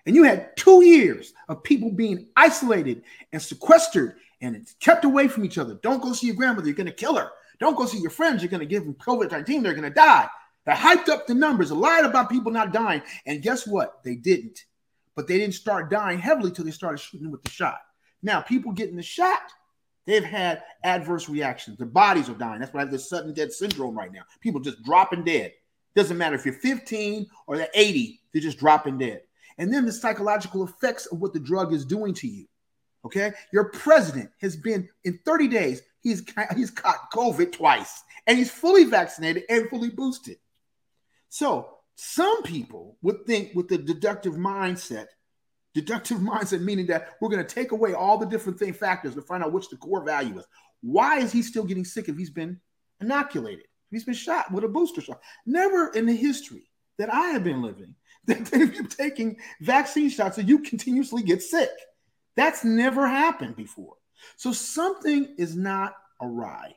[0.06, 5.46] And you had two years of people being isolated and sequestered and kept away from
[5.46, 5.76] each other.
[5.84, 7.30] Don't go see your grandmother, you're going to kill her.
[7.60, 9.90] Don't go see your friends, you're going to give them COVID 19, they're going to
[9.90, 10.28] die.
[10.66, 13.02] They hyped up the numbers, lied about people not dying.
[13.26, 14.04] And guess what?
[14.04, 14.66] They didn't.
[15.16, 17.80] But they didn't start dying heavily till they started shooting with the shot.
[18.22, 19.52] Now, people getting the shot
[20.10, 21.78] They've had adverse reactions.
[21.78, 22.60] Their bodies are dying.
[22.60, 24.24] That's why I have this sudden death syndrome right now.
[24.42, 25.54] People just dropping dead.
[25.96, 29.22] Doesn't matter if you're 15 or they're 80, they're just dropping dead.
[29.60, 32.48] And then the psychological effects of what the drug is doing to you.
[33.06, 35.84] Okay, your president has been in 30 days.
[36.02, 36.24] He's
[36.56, 40.38] he's caught COVID twice, and he's fully vaccinated and fully boosted.
[41.30, 41.70] So
[42.02, 45.08] Some people would think with the deductive mindset,
[45.74, 49.22] deductive mindset meaning that we're going to take away all the different thing factors to
[49.22, 50.46] find out which the core value is.
[50.82, 52.60] Why is he still getting sick if he's been
[53.02, 53.64] inoculated?
[53.64, 55.22] If he's been shot with a booster shot.
[55.46, 60.36] Never in the history that I have been living that if you're taking vaccine shots
[60.36, 61.70] that you continuously get sick.
[62.36, 63.96] That's never happened before.
[64.38, 66.76] So something is not awry.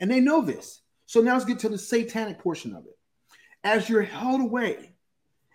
[0.00, 0.80] And they know this.
[1.06, 2.98] So now let's get to the satanic portion of it.
[3.64, 4.91] As you're held away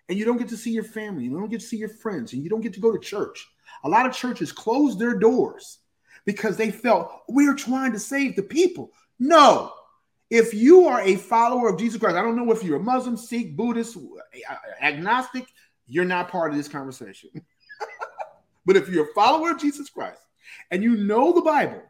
[0.08, 2.32] and you don't get to see your family, you don't get to see your friends,
[2.32, 3.46] and you don't get to go to church,
[3.84, 5.78] a lot of churches closed their doors
[6.24, 8.92] because they felt we're trying to save the people.
[9.18, 9.72] No.
[10.30, 13.16] If you are a follower of Jesus Christ, I don't know if you're a Muslim,
[13.16, 13.96] Sikh, Buddhist,
[14.82, 15.46] agnostic,
[15.86, 17.30] you're not part of this conversation.
[18.66, 20.20] but if you're a follower of Jesus Christ
[20.70, 21.82] and you know the Bible,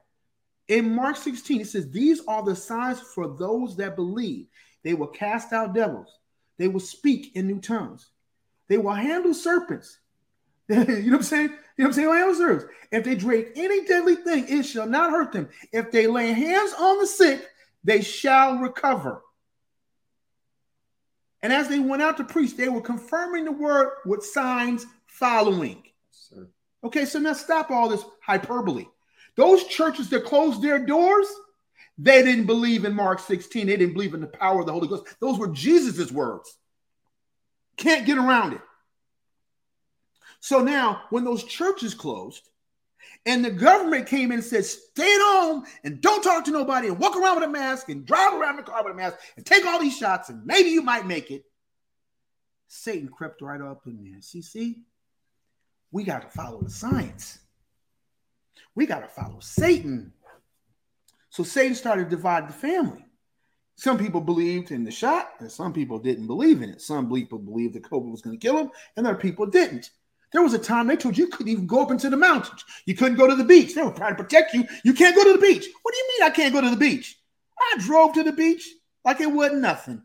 [0.69, 4.47] in Mark 16, it says, These are the signs for those that believe.
[4.85, 6.18] They will cast out devils,
[6.59, 8.11] they will speak in new tongues,
[8.69, 9.99] they will handle serpents.
[10.69, 11.45] you know what I'm saying?
[11.45, 12.09] You know what I'm saying?
[12.09, 12.75] Handle serpents.
[12.93, 15.49] If they drink any deadly thing, it shall not hurt them.
[15.73, 17.47] If they lay hands on the sick,
[17.85, 19.23] they shall recover.
[21.41, 25.83] And as they went out to preach, they were confirming the word with signs following.
[26.85, 28.87] Okay, so now stop all this hyperbole.
[29.37, 31.27] Those churches that closed their doors,
[31.99, 33.67] they didn't believe in Mark 16.
[33.67, 35.17] They didn't believe in the power of the Holy Ghost.
[35.21, 36.57] Those were Jesus's words.
[37.77, 38.61] Can't get around it.
[40.41, 42.49] So now, when those churches closed
[43.27, 46.87] and the government came in and said, stay at home and don't talk to nobody
[46.89, 49.45] and walk around with a mask and drive around the car with a mask and
[49.45, 51.45] take all these shots and maybe you might make it,
[52.69, 54.21] Satan crept right up in there.
[54.21, 54.79] See, see,
[55.91, 57.39] we got to follow the science.
[58.75, 60.13] We got to follow Satan.
[61.39, 63.05] So Satan started to divide the family.
[63.77, 66.83] Some people believed in the shot, and some people didn't believe in it.
[66.83, 69.91] Some people believed that COVID was going to kill them, and other people didn't.
[70.33, 72.65] There was a time they told you you couldn't even go up into the mountains.
[72.87, 73.73] You couldn't go to the beach.
[73.77, 74.65] They were trying to protect you.
[74.83, 75.65] You can't go to the beach.
[75.83, 77.21] What do you mean I can't go to the beach?
[77.57, 78.69] I drove to the beach
[79.05, 80.03] like it wasn't nothing.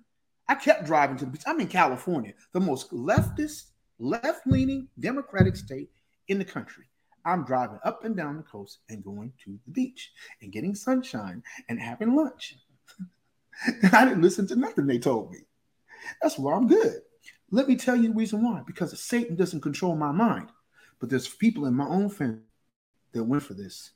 [0.47, 1.41] I kept driving to the beach.
[1.47, 5.89] I'm in California, the most leftist left leaning Democratic state
[6.27, 6.85] in the country.
[7.25, 11.43] I'm driving up and down the coast and going to the beach and getting sunshine
[11.69, 12.57] and having lunch.
[13.93, 15.39] I didn't listen to nothing they told me.
[16.21, 17.01] That's why I'm good.
[17.51, 18.61] Let me tell you the reason why.
[18.65, 20.49] Because Satan doesn't control my mind.
[20.99, 22.41] But there's people in my own family
[23.13, 23.91] that went for this.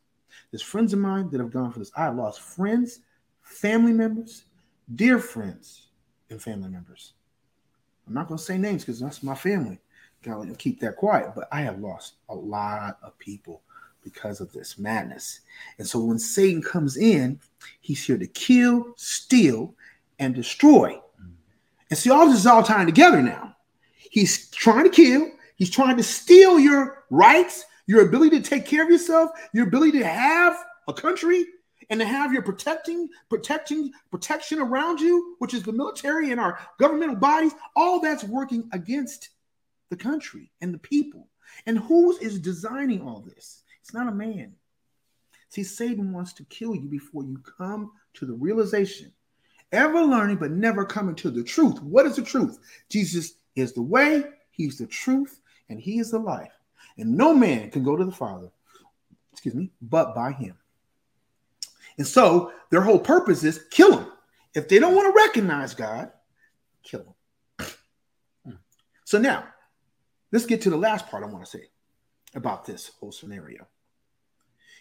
[0.52, 1.92] There's friends of mine that have gone for this.
[1.96, 3.00] I lost friends,
[3.42, 4.46] family members,
[4.96, 5.88] dear friends,
[6.30, 7.14] and family members.
[8.08, 9.80] I'm not going to say names because that's my family
[10.28, 11.32] gotta keep that quiet.
[11.36, 13.62] But I have lost a lot of people
[14.04, 15.42] because of this madness.
[15.80, 17.40] And so when Satan comes in,
[17.82, 19.74] he's here to kill, steal,
[20.20, 21.00] and destroy.
[21.22, 21.32] Mm.
[21.90, 23.56] And see, all this is all tying together now.
[23.96, 28.84] He's trying to kill, he's trying to steal your rights, your ability to take care
[28.84, 31.46] of yourself, your ability to have a country
[31.90, 36.60] and to have your protecting, protecting, protection around you, which is the military and our
[36.80, 39.30] governmental bodies, all that's working against
[39.90, 41.28] the country and the people.
[41.66, 43.64] And who is designing all this?
[43.82, 44.54] It's not a man.
[45.50, 49.14] See, Satan wants to kill you before you come to the realization,
[49.72, 51.82] ever learning but never coming to the truth.
[51.82, 52.60] What is the truth?
[52.90, 56.52] Jesus is the way, He's the truth, and He is the life.
[56.98, 58.50] And no man can go to the Father,
[59.32, 60.56] excuse me, but by Him.
[61.98, 64.08] And so their whole purpose is kill Him.
[64.54, 66.12] If they don't want to recognize God,
[66.84, 67.16] kill
[68.46, 68.60] Him.
[69.06, 69.46] So now,
[70.32, 71.66] Let's get to the last part I want to say
[72.36, 73.68] about this whole scenario.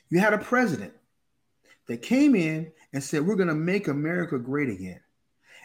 [0.09, 0.93] You had a president
[1.89, 5.01] that came in and said, We're going to make America great again.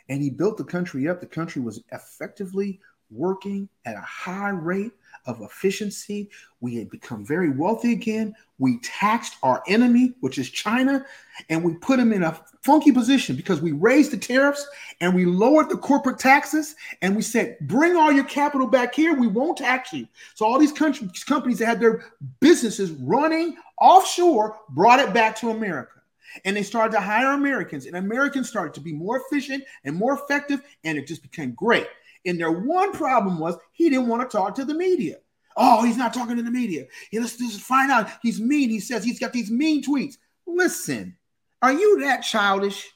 [0.10, 1.20] And he built the country up.
[1.20, 2.80] The country was effectively
[3.12, 4.92] working at a high rate
[5.26, 6.30] of efficiency.
[6.62, 8.34] We had become very wealthy again.
[8.58, 11.06] We taxed our enemy, which is China,
[11.50, 14.68] and we put them in a funky position because we raised the tariffs
[15.00, 19.14] and we lowered the corporate taxes and we said, bring all your capital back here.
[19.14, 20.08] We won't tax you.
[20.36, 22.06] So all these countries, companies that had their
[22.40, 26.02] businesses running offshore brought it back to America.
[26.46, 30.14] And they started to hire Americans, and Americans started to be more efficient and more
[30.14, 31.88] effective, and it just became great.
[32.26, 35.18] And their one problem was he didn't want to talk to the media.
[35.58, 36.86] Oh, he's not talking to the media.
[37.12, 38.10] Yeah, let's just find out.
[38.22, 38.70] He's mean.
[38.70, 40.16] He says he's got these mean tweets.
[40.48, 41.18] Listen,
[41.62, 42.88] are you that childish?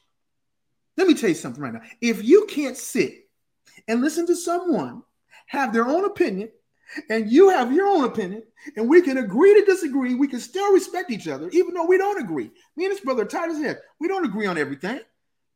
[0.97, 1.81] Let me tell you something right now.
[2.01, 3.27] If you can't sit
[3.87, 5.03] and listen to someone
[5.47, 6.49] have their own opinion,
[7.09, 8.43] and you have your own opinion,
[8.77, 11.97] and we can agree to disagree, we can still respect each other, even though we
[11.97, 12.51] don't agree.
[12.75, 13.79] Me and this brother tight as head.
[13.99, 14.99] We don't agree on everything.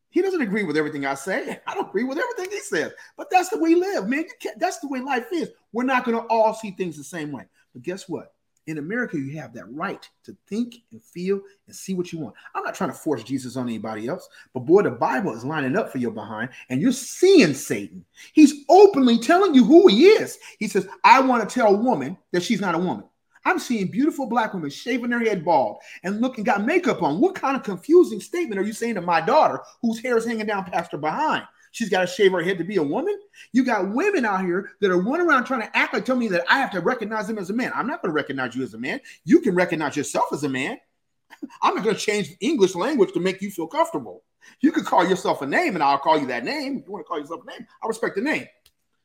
[0.09, 1.59] He doesn't agree with everything I say.
[1.67, 2.91] I don't agree with everything he says.
[3.17, 4.25] But that's the way we live, man.
[4.57, 5.49] that's the way life is.
[5.71, 7.45] We're not going to all see things the same way.
[7.73, 8.33] But guess what?
[8.67, 12.35] In America, you have that right to think and feel and see what you want.
[12.53, 15.75] I'm not trying to force Jesus on anybody else, but boy, the Bible is lining
[15.75, 18.05] up for your behind, and you're seeing Satan.
[18.33, 20.37] He's openly telling you who he is.
[20.59, 23.05] He says, I want to tell a woman that she's not a woman.
[23.45, 27.19] I'm seeing beautiful black women shaving their head bald and looking got makeup on.
[27.19, 30.45] What kind of confusing statement are you saying to my daughter whose hair is hanging
[30.45, 31.43] down past her behind?
[31.71, 33.17] She's got to shave her head to be a woman.
[33.53, 36.27] You got women out here that are running around trying to act like tell me
[36.29, 37.71] that I have to recognize them as a man.
[37.75, 38.99] I'm not going to recognize you as a man.
[39.23, 40.77] You can recognize yourself as a man.
[41.61, 44.23] I'm not going to change English language to make you feel comfortable.
[44.61, 46.77] You can call yourself a name, and I'll call you that name.
[46.77, 48.47] If you want to call yourself a name, I respect the name.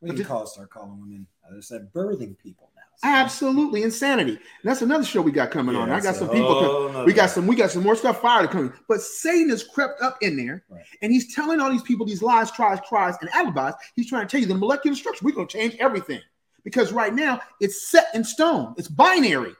[0.00, 1.26] We can call start calling women.
[1.44, 2.70] I said birthing people.
[3.02, 4.32] Absolutely insanity.
[4.32, 5.90] And that's another show we got coming yeah, on.
[5.90, 7.04] I got some people.
[7.04, 7.46] we got some.
[7.46, 8.72] We got some more stuff fired coming.
[8.88, 10.84] But Satan has crept up in there, right.
[11.02, 13.74] and he's telling all these people these lies, tries, tries, and alibis.
[13.96, 15.24] He's trying to tell you the molecular structure.
[15.24, 16.20] We're going to change everything
[16.64, 18.74] because right now it's set in stone.
[18.78, 19.50] It's binary.
[19.50, 19.56] It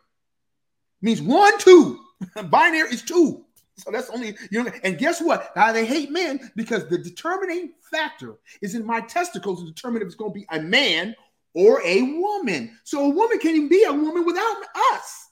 [1.03, 2.01] means one, two.
[2.51, 3.45] binary is two.
[3.77, 4.71] So that's only you know.
[4.85, 5.55] And guess what?
[5.57, 10.07] Now they hate men because the determining factor is in my testicles to determine if
[10.07, 11.15] it's going to be a man
[11.55, 12.77] or a woman.
[12.85, 14.57] So a woman can't even be a woman without
[14.93, 15.31] us.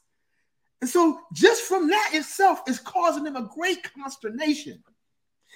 [0.81, 4.83] And so just from that itself is causing them a great consternation.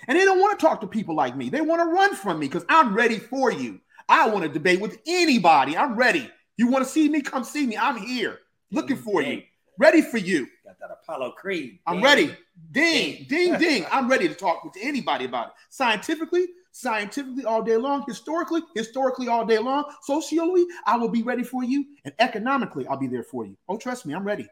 [0.07, 1.49] And they don't want to talk to people like me.
[1.49, 3.81] They want to run from me because I'm ready for you.
[4.09, 5.77] I want to debate with anybody.
[5.77, 6.31] I'm ready.
[6.57, 7.23] You want to see me?
[7.23, 7.77] Come see me.
[7.77, 9.43] I'm here looking for you.
[9.79, 10.47] Ready for you.
[10.65, 11.81] Got that Apollo Creed.
[11.87, 12.37] I'm ready.
[12.71, 13.87] Ding, ding, ding, ding.
[13.91, 15.53] I'm ready to talk with anybody about it.
[15.71, 21.43] Scientifically, scientifically all day long, historically, historically all day long, socially, I will be ready
[21.43, 23.57] for you, and economically, I'll be there for you.
[23.67, 24.47] Oh, trust me, I'm ready.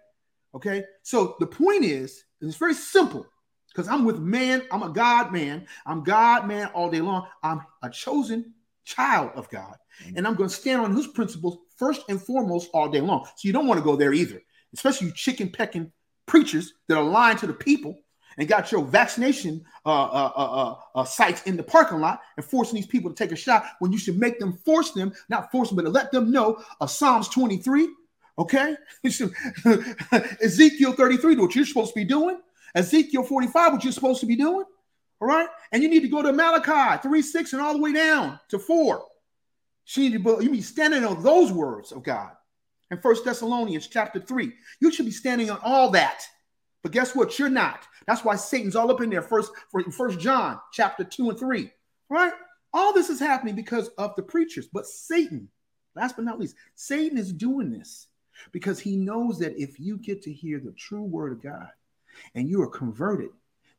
[0.54, 0.84] Okay.
[1.02, 3.26] So the point is, it's very simple
[3.68, 7.26] because I'm with man, I'm a God man, I'm God man all day long.
[7.42, 10.16] I'm a chosen child of God, mm-hmm.
[10.16, 13.26] and I'm going to stand on his principles first and foremost all day long.
[13.26, 14.40] So you don't want to go there either,
[14.72, 15.92] especially you chicken pecking
[16.24, 17.98] preachers that are lying to the people
[18.38, 22.76] and got your vaccination uh, uh, uh, uh, sites in the parking lot and forcing
[22.76, 25.68] these people to take a shot when you should make them force them, not force
[25.68, 27.88] them, but to let them know of Psalms 23.
[28.36, 28.74] Okay,
[30.42, 32.36] Ezekiel 33, what you're supposed to be doing,
[32.74, 34.64] Ezekiel 45, what you're supposed to be doing.
[35.20, 37.92] All right, and you need to go to Malachi 3 6 and all the way
[37.92, 39.04] down to 4.
[39.84, 42.32] She need to, you be standing on those words of God.
[42.90, 44.52] And First Thessalonians chapter 3.
[44.80, 46.22] You should be standing on all that.
[46.84, 47.38] But guess what?
[47.38, 47.88] You're not.
[48.06, 49.22] That's why Satan's all up in there.
[49.22, 49.50] First,
[49.90, 51.70] First John chapter two and three.
[52.10, 52.32] Right?
[52.74, 54.68] All this is happening because of the preachers.
[54.70, 55.48] But Satan,
[55.96, 58.08] last but not least, Satan is doing this
[58.52, 61.68] because he knows that if you get to hear the true word of God
[62.34, 63.30] and you are converted,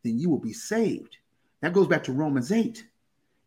[0.04, 1.18] then you will be saved.
[1.62, 2.84] That goes back to Romans 8.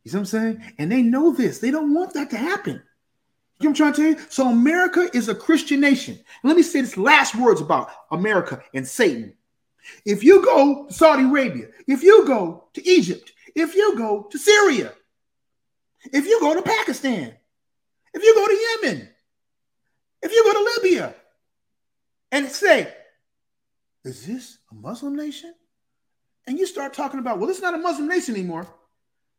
[0.05, 0.63] You see what I'm saying?
[0.79, 1.59] And they know this.
[1.59, 2.81] They don't want that to happen.
[3.61, 4.27] You know what I'm trying to tell you?
[4.29, 6.15] So America is a Christian nation.
[6.15, 9.35] And let me say this last words about America and Satan.
[10.05, 14.39] If you go to Saudi Arabia, if you go to Egypt, if you go to
[14.39, 14.93] Syria,
[16.13, 17.35] if you go to Pakistan,
[18.15, 19.09] if you go to Yemen,
[20.23, 21.15] if you go to Libya,
[22.31, 22.93] and say,
[24.05, 25.55] is this a Muslim nation?
[26.47, 28.67] And you start talking about, well, it's not a Muslim nation anymore.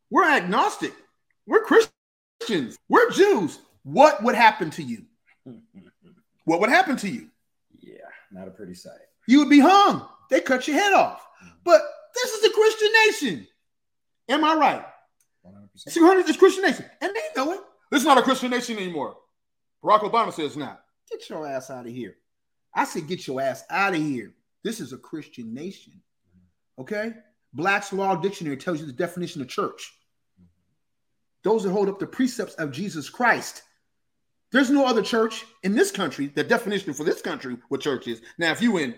[0.10, 0.94] We're agnostic.
[1.46, 2.78] We're Christians.
[2.88, 3.60] We're Jews.
[3.84, 5.06] What would happen to you?
[6.46, 7.30] what would happen to you?
[7.80, 7.96] Yeah,
[8.32, 9.09] not a pretty sight.
[9.30, 11.28] You would be hung they cut your head off.
[11.42, 11.50] Hmm.
[11.64, 11.82] But
[12.16, 13.48] this is a Christian nation.
[14.30, 14.86] Am I right?
[15.46, 15.94] 100%.
[15.94, 16.86] 200 is Christian nation.
[17.02, 17.60] And they know it.
[17.92, 19.18] This is not a Christian nation anymore.
[19.84, 20.82] Barack Obama says not.
[21.10, 22.16] Get your ass out of here.
[22.76, 24.34] I said, get your ass out of here.
[24.64, 25.94] This is a Christian nation.
[26.32, 26.82] Hmm.
[26.82, 27.14] Okay?
[27.54, 29.92] Black's Law Dictionary tells you the definition of church.
[30.38, 30.46] Hmm.
[31.44, 33.64] Those that hold up the precepts of Jesus Christ.
[34.52, 36.28] There's no other church in this country.
[36.28, 38.22] The definition for this country, what church is.
[38.40, 38.96] Now, if you in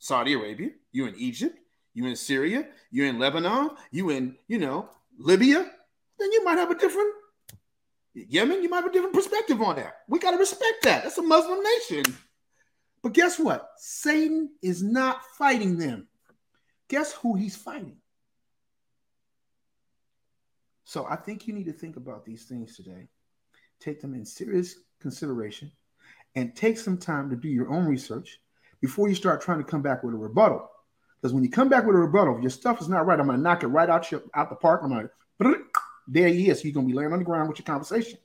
[0.00, 1.56] Saudi Arabia, you in Egypt,
[1.94, 5.70] you in Syria, you in Lebanon, you in, you know, Libya,
[6.18, 7.14] then you might have a different
[8.12, 9.98] Yemen, you might have a different perspective on that.
[10.08, 11.04] We got to respect that.
[11.04, 12.16] That's a Muslim nation.
[13.02, 13.68] But guess what?
[13.76, 16.08] Satan is not fighting them.
[16.88, 17.96] Guess who he's fighting?
[20.84, 23.08] So I think you need to think about these things today.
[23.78, 25.70] Take them in serious consideration
[26.34, 28.40] and take some time to do your own research
[28.80, 30.68] before you start trying to come back with a rebuttal.
[31.20, 33.38] Because when you come back with a rebuttal, your stuff is not right, I'm going
[33.38, 34.80] to knock it right out your out the park.
[34.82, 35.08] I'm going
[35.42, 35.64] to
[36.08, 36.64] there he is.
[36.64, 38.18] You're going to be laying on the ground with your conversation.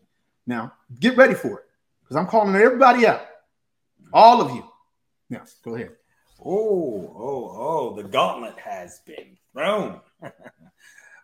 [0.47, 1.65] Now, get ready for it
[2.03, 3.25] because I'm calling everybody out,
[4.13, 4.63] all of you.
[5.29, 5.91] Yes, go ahead.
[6.39, 9.99] Oh, oh, oh, the gauntlet has been thrown.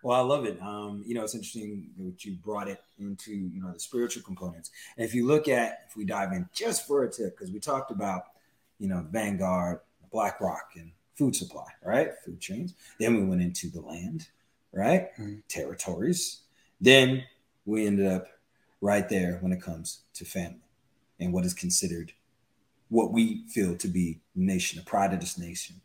[0.03, 0.59] Well, I love it.
[0.61, 4.71] Um, you know, it's interesting that you brought it into you know the spiritual components.
[4.97, 7.59] And if you look at if we dive in just for a tip, because we
[7.59, 8.23] talked about
[8.82, 9.79] you know Vanguard,
[10.11, 12.09] BlackRock, and food supply, right?
[12.25, 12.73] Food chains.
[12.99, 14.27] Then we went into the land,
[14.73, 15.09] right?
[15.13, 15.36] Mm-hmm.
[15.47, 16.41] Territories.
[16.82, 17.23] Then
[17.65, 18.25] we ended up
[18.82, 20.57] right there when it comes to family
[21.19, 22.11] and what is considered
[22.89, 25.79] what we feel to be nation, the pride of this nation,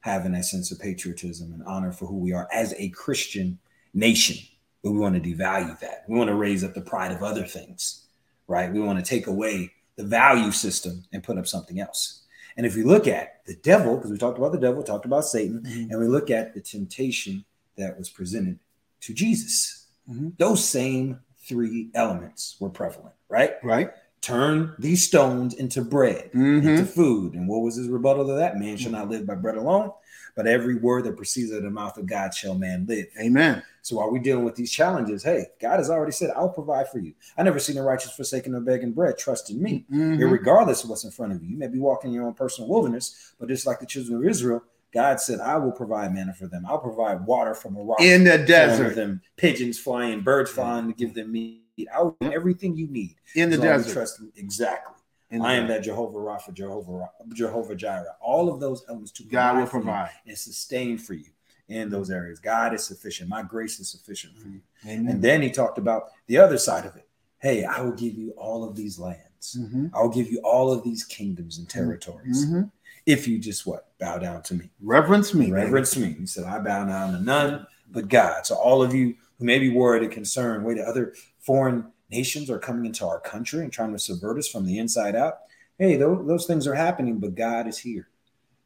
[0.00, 3.58] having that sense of patriotism and honor for who we are as a Christian
[3.92, 4.38] nation.
[4.82, 6.04] But we want to devalue that.
[6.08, 8.06] We want to raise up the pride of other things,
[8.48, 8.72] right?
[8.72, 12.22] We want to take away the value system and put up something else.
[12.56, 15.24] And if we look at the devil, because we talked about the devil, talked about
[15.24, 15.90] Satan, Mhm.
[15.90, 17.44] and we look at the temptation
[17.76, 18.58] that was presented
[19.02, 20.36] to Jesus, Mhm.
[20.38, 23.54] those same three elements were prevalent, right?
[23.62, 23.90] Right.
[24.22, 26.64] Turn these stones into bread, Mhm.
[26.64, 27.34] into food.
[27.34, 28.58] And what was his rebuttal to that?
[28.58, 29.92] Man shall not live by bread alone,
[30.36, 33.06] but every word that proceeds out of the mouth of God shall man live.
[33.20, 33.62] Amen.
[33.82, 36.98] So while we're dealing with these challenges, hey, God has already said, I'll provide for
[36.98, 37.14] you.
[37.38, 39.16] I never seen the righteous forsaken or begging bread.
[39.16, 39.86] Trust in me.
[39.90, 40.18] Mhm.
[40.18, 41.50] Irregardless of what's in front of you.
[41.50, 44.62] You may be walking your own personal wilderness, but just like the children of Israel,
[44.92, 46.64] God said, I will provide manna for them.
[46.66, 48.00] I'll provide water from a rock.
[48.00, 48.94] In the desert.
[48.94, 51.62] them pigeons flying, birds flying to give them meat.
[51.94, 53.16] I'll do everything you need.
[53.34, 53.92] In the as long as you desert.
[53.92, 54.28] Trust me.
[54.36, 54.94] Exactly.
[55.30, 58.14] The I am that Jehovah Rapha, Jehovah Jehovah Jireh.
[58.20, 60.10] All of those elements to God will provide.
[60.26, 61.30] and sustain for you
[61.68, 62.38] in those areas.
[62.38, 63.28] God is sufficient.
[63.28, 64.60] My grace is sufficient for you.
[64.86, 65.08] Amen.
[65.08, 67.08] And then he talked about the other side of it.
[67.38, 69.56] Hey, I will give you all of these lands.
[69.58, 69.90] Mhm.
[69.92, 72.70] I'll give you all of these kingdoms and territories Mhm.
[73.04, 75.46] if you just what bow down to me, Reverence me.
[75.46, 75.52] baby.
[75.52, 76.12] reverence me.
[76.18, 79.58] He said, "I bow down to none but God." So all of you who may
[79.58, 83.92] be worried and concerned, wait, other foreign nations are coming into our country and trying
[83.92, 85.38] to subvert us from the inside out.
[85.78, 88.08] Hey, those, those things are happening, but God is here.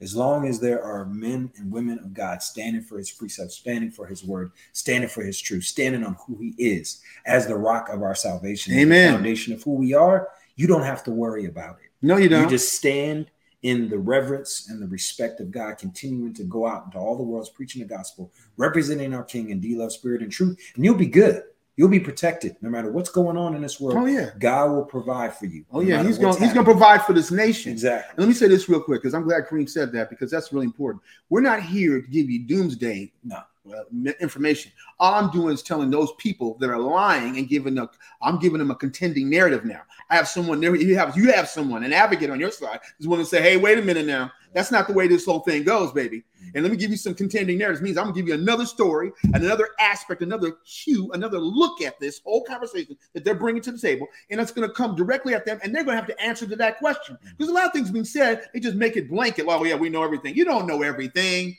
[0.00, 3.90] As long as there are men and women of God standing for his precepts, standing
[3.90, 7.90] for his word, standing for his truth, standing on who he is as the rock
[7.90, 9.12] of our salvation, Amen.
[9.12, 11.90] the foundation of who we are, you don't have to worry about it.
[12.00, 12.44] No, you don't.
[12.44, 13.30] You just stand
[13.62, 17.22] in the reverence and the respect of God, continuing to go out into all the
[17.22, 20.94] worlds, preaching the gospel, representing our King in D love, spirit, and truth, and you'll
[20.94, 21.42] be good.
[21.80, 23.96] You'll be protected no matter what's going on in this world.
[23.96, 24.32] oh yeah.
[24.38, 25.64] God will provide for you.
[25.72, 26.02] Oh no yeah.
[26.02, 26.36] He's going.
[26.36, 27.72] He's going to provide for this nation.
[27.72, 28.10] exactly.
[28.10, 30.52] And let me say this real quick because I'm glad Kareem said that because that's
[30.52, 31.02] really important.
[31.30, 33.38] We're not here to give you doomsday No.
[33.68, 34.72] Uh, information.
[34.98, 37.88] All I'm doing is telling those people that are lying and giving a,
[38.22, 39.82] I'm giving them a contending narrative now.
[40.08, 40.74] I have someone there.
[40.74, 43.56] You have you have someone, an advocate on your side, who's willing to say, "Hey,
[43.56, 44.32] wait a minute now.
[44.54, 47.14] That's not the way this whole thing goes, baby." And let me give you some
[47.14, 47.82] contending narratives.
[47.82, 52.20] Means I'm gonna give you another story, another aspect, another hue, another look at this
[52.24, 55.60] whole conversation that they're bringing to the table, and it's gonna come directly at them,
[55.62, 57.18] and they're gonna have to answer to that question.
[57.36, 59.46] Because a lot of things being said, they just make it blanket.
[59.46, 60.34] Well, yeah, we know everything.
[60.34, 61.56] You don't know everything.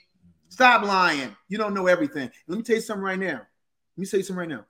[0.62, 1.36] Stop lying.
[1.50, 2.30] You don't know everything.
[2.46, 3.40] Let me tell you something right now.
[3.40, 4.64] Let me tell you something right now.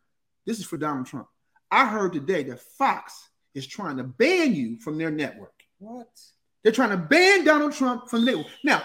[0.46, 1.28] This is for Donald Trump.
[1.70, 5.52] I heard today that Fox is trying to ban you from their network.
[5.80, 6.08] What?
[6.64, 8.48] They're trying to ban Donald Trump from the network.
[8.64, 8.84] Now,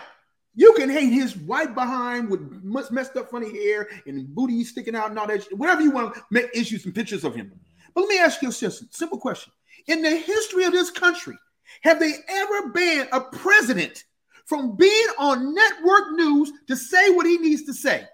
[0.57, 4.96] you can hate his white behind with much messed up funny hair and booty sticking
[4.96, 7.52] out and all that, shit, whatever you want to make issues and pictures of him.
[7.94, 9.52] But let me ask you a simple, simple question.
[9.86, 11.38] In the history of this country,
[11.82, 14.02] have they ever banned a president
[14.47, 18.07] from being on network news to say what he needs to say?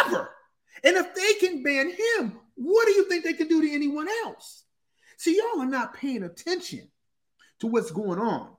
[0.00, 0.30] Ever.
[0.84, 4.08] And if they can ban him, what do you think they can do to anyone
[4.24, 4.64] else?
[5.16, 6.88] See, y'all are not paying attention
[7.60, 8.50] to what's going on.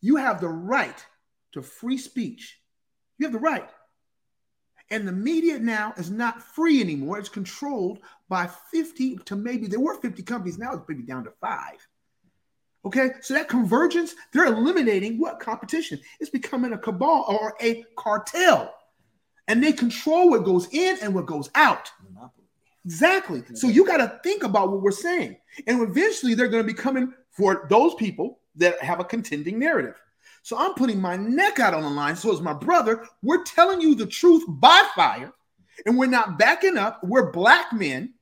[0.00, 1.06] You have the right
[1.52, 2.58] to free speech.
[3.18, 3.68] You have the right.
[4.90, 7.18] And the media now is not free anymore.
[7.18, 10.58] It's controlled by 50 to maybe there were 50 companies.
[10.58, 11.86] Now it's maybe down to five.
[12.84, 16.00] Okay, so that convergence, they're eliminating what competition?
[16.18, 18.74] It's becoming a cabal or a cartel.
[19.48, 21.90] And they control what goes in and what goes out.
[22.02, 22.46] Monopoly.
[22.84, 23.42] Exactly.
[23.54, 25.36] So you got to think about what we're saying.
[25.66, 30.00] And eventually they're going to be coming for those people that have a contending narrative.
[30.42, 32.16] So I'm putting my neck out on the line.
[32.16, 35.32] So as my brother, we're telling you the truth by fire,
[35.84, 37.00] and we're not backing up.
[37.02, 38.14] We're black men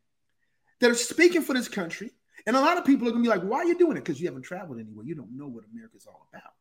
[0.80, 2.11] that are speaking for this country.
[2.47, 4.05] And a lot of people are going to be like, why are you doing it?
[4.05, 5.05] Because you haven't traveled anywhere.
[5.05, 6.53] You don't know what America's all about.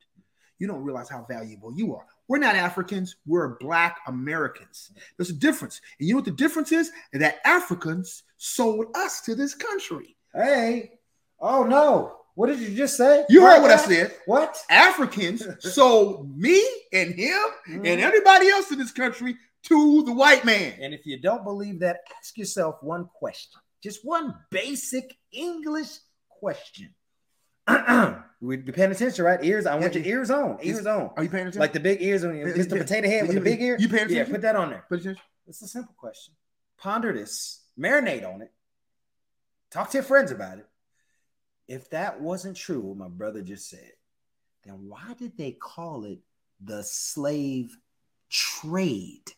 [0.59, 2.05] You don't realize how valuable you are.
[2.27, 4.91] We're not Africans, we're black Americans.
[5.15, 5.81] There's a difference.
[5.99, 6.91] And you know what the difference is?
[7.13, 10.15] That Africans sold us to this country.
[10.33, 10.93] Hey.
[11.39, 12.13] Oh no.
[12.33, 13.25] What did you just say?
[13.29, 14.15] You heard what I said.
[14.25, 14.57] What?
[14.69, 16.63] Africans sold me
[16.93, 17.99] and him and Mhm.
[17.99, 20.73] everybody else in this country to the white man.
[20.81, 23.59] And if you don't believe that, ask yourself one question.
[23.83, 26.93] Just one basic English question.
[28.41, 29.43] we be paying attention, right?
[29.43, 29.65] Ears.
[29.65, 30.01] I want Yeah.
[30.01, 30.57] your ears on.
[30.61, 31.11] Ears on.
[31.15, 31.59] Are you paying attention?
[31.59, 32.81] Like the big ears on just the yeah.
[32.83, 33.77] potato head with the big ear.
[33.79, 34.17] you paying attention?
[34.17, 34.85] Yeah, put that on there.
[34.89, 35.21] Put attention.
[35.47, 36.33] It's a simple question.
[36.77, 38.51] Ponder this, marinate on it,
[39.71, 40.67] talk to your friends about it.
[41.67, 43.91] If that wasn't true, what my brother just said,
[44.63, 46.19] then why did they call it
[46.63, 47.75] the slave
[48.29, 49.31] trade?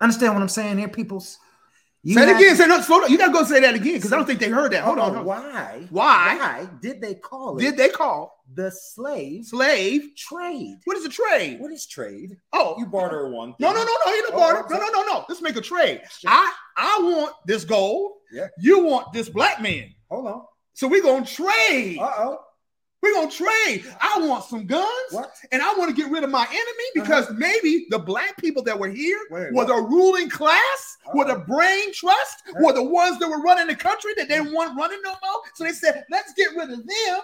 [0.00, 1.38] Understand what I'm saying here, peoples?
[2.02, 2.56] You say it again.
[2.56, 2.80] Say no.
[2.80, 3.10] Slow down.
[3.10, 4.84] You gotta go say that again because I don't think they heard that.
[4.84, 5.24] Hold on.
[5.24, 5.86] Why?
[5.90, 6.36] Why?
[6.38, 7.60] Why did they call it?
[7.60, 10.78] Did they call the slave slave trade?
[10.84, 11.60] What is a trade?
[11.60, 12.38] What is trade?
[12.54, 13.50] Oh, you barter one.
[13.50, 13.56] Thing.
[13.60, 14.12] No, no, no, no.
[14.12, 14.66] You don't Oh, barter.
[14.74, 15.24] No, no, no, no.
[15.28, 16.00] Let's make a trade.
[16.26, 18.12] I I want this gold.
[18.32, 18.46] Yeah.
[18.58, 19.92] You want this black man.
[20.10, 20.42] Hold on.
[20.72, 21.98] So we're gonna trade.
[21.98, 22.38] Uh oh.
[23.02, 23.84] We're gonna trade.
[24.00, 24.86] I want some guns.
[25.10, 25.32] What?
[25.52, 28.78] And I want to get rid of my enemy because maybe the black people that
[28.78, 29.68] were here Wait, were what?
[29.68, 32.60] the ruling class, were the brain trust, Uh-huh.
[32.66, 35.40] were the ones that were running the country that they didn't want running no more.
[35.54, 37.20] So they said, let's get rid of them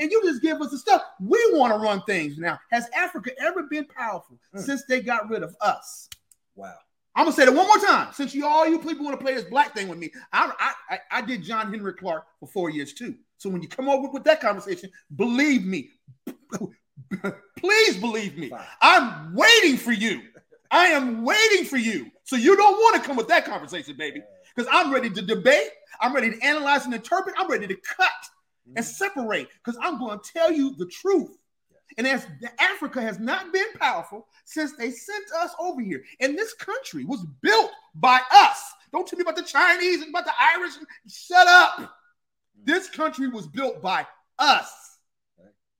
[0.00, 1.02] and you just give us the stuff.
[1.20, 2.58] We want to run things now.
[2.72, 4.60] Has Africa ever been powerful Mm.
[4.64, 6.08] since they got rid of us?
[6.56, 6.74] Wow.
[7.16, 8.12] I'm gonna say that one more time.
[8.12, 10.94] Since you all you people want to play this black thing with me, I, I
[10.94, 13.14] I I did John Henrik Clarke for four years too.
[13.38, 15.90] So when you come over with that conversation, believe me,
[17.58, 18.50] please believe me.
[18.80, 20.22] I'm waiting for you.
[20.70, 22.10] I am waiting for you.
[22.24, 24.22] So you don't want to come with that conversation, baby,
[24.54, 25.70] because I'm ready to debate.
[26.00, 27.36] I'm ready to analyze and interpret.
[27.38, 28.10] I'm ready to cut
[28.74, 28.88] and mm.
[28.88, 31.36] separate because I'm going to tell you the truth.
[31.96, 32.26] And as
[32.58, 37.24] Africa has not been powerful since they sent us over here, and this country was
[37.40, 38.62] built by us.
[38.92, 40.74] Don't tell me about the Chinese and about the Irish.
[41.08, 41.94] Shut up.
[42.64, 44.06] This country was built by
[44.38, 44.98] us.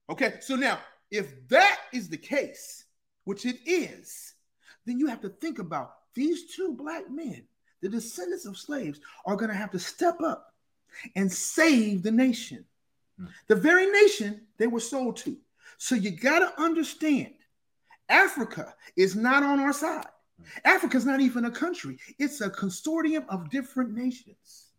[0.09, 0.79] Okay, so now
[1.11, 2.85] if that is the case,
[3.23, 4.33] which it is,
[4.85, 7.43] then you have to think about these two black men,
[7.81, 10.53] the descendants of slaves, are going to have to step up
[11.15, 12.65] and save the nation,
[13.17, 13.27] Hmm.
[13.47, 15.37] the very nation they were sold to.
[15.77, 17.33] So you got to understand
[18.09, 20.05] Africa is not on our side.
[20.41, 20.45] Mm.
[20.65, 24.71] Africa is not even a country, it's a consortium of different nations.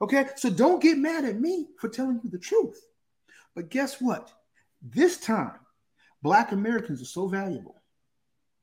[0.00, 2.84] Okay, so don't get mad at me for telling you the truth.
[3.54, 4.32] But guess what?
[4.82, 5.60] This time,
[6.22, 7.80] Black Americans are so valuable.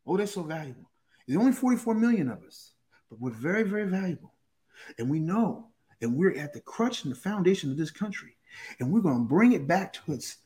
[0.06, 0.90] Oh, they're so valuable.
[1.26, 2.74] There's only 44 million of us,
[3.10, 4.34] but we're very, very valuable.
[4.98, 5.68] And we know,
[6.02, 8.36] and we're at the crutch and the foundation of this country.
[8.80, 10.38] And we're going to bring it back to its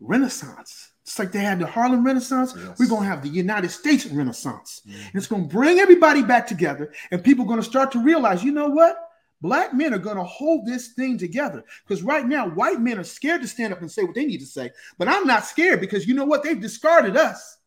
[0.00, 0.92] renaissance.
[1.02, 2.78] It's like they had the Harlem Renaissance, Yes.
[2.78, 4.82] we're going to have the United States Renaissance.
[4.86, 4.94] Mhm.
[4.94, 8.02] And it's going to bring everybody back together, and people are going to start to
[8.02, 8.96] realize, you know what?
[9.40, 13.04] Black men are going to hold this thing together because right now, white men are
[13.04, 14.70] scared to stand up and say what they need to say.
[14.98, 16.42] But I'm not scared because you know what?
[16.42, 17.58] They've discarded us.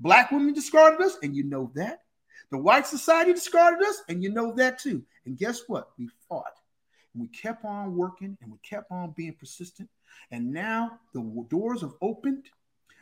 [0.00, 2.02] Black women discarded us, and you know that.
[2.50, 5.04] The white society discarded us, and you know that too.
[5.26, 5.90] And guess what?
[5.98, 6.54] We fought.
[7.12, 9.88] And we kept on working and we kept on being persistent.
[10.30, 12.46] And now the doors have opened.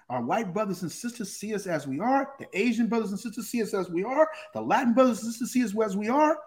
[0.08, 2.32] Our white brothers and sisters see us as we are.
[2.38, 4.28] The Asian brothers and sisters see us as we are.
[4.54, 6.38] The Latin brothers and sisters see us as we are.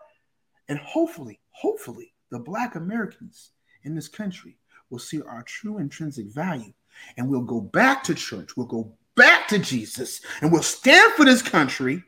[0.70, 3.52] And hopefully, hopefully, the Black Americans
[3.84, 4.58] in this country
[4.90, 6.74] will see our true intrinsic value.
[7.18, 8.56] And we'll go back to church.
[8.56, 10.22] We'll go back to Jesus.
[10.42, 12.04] And we'll stand for this country.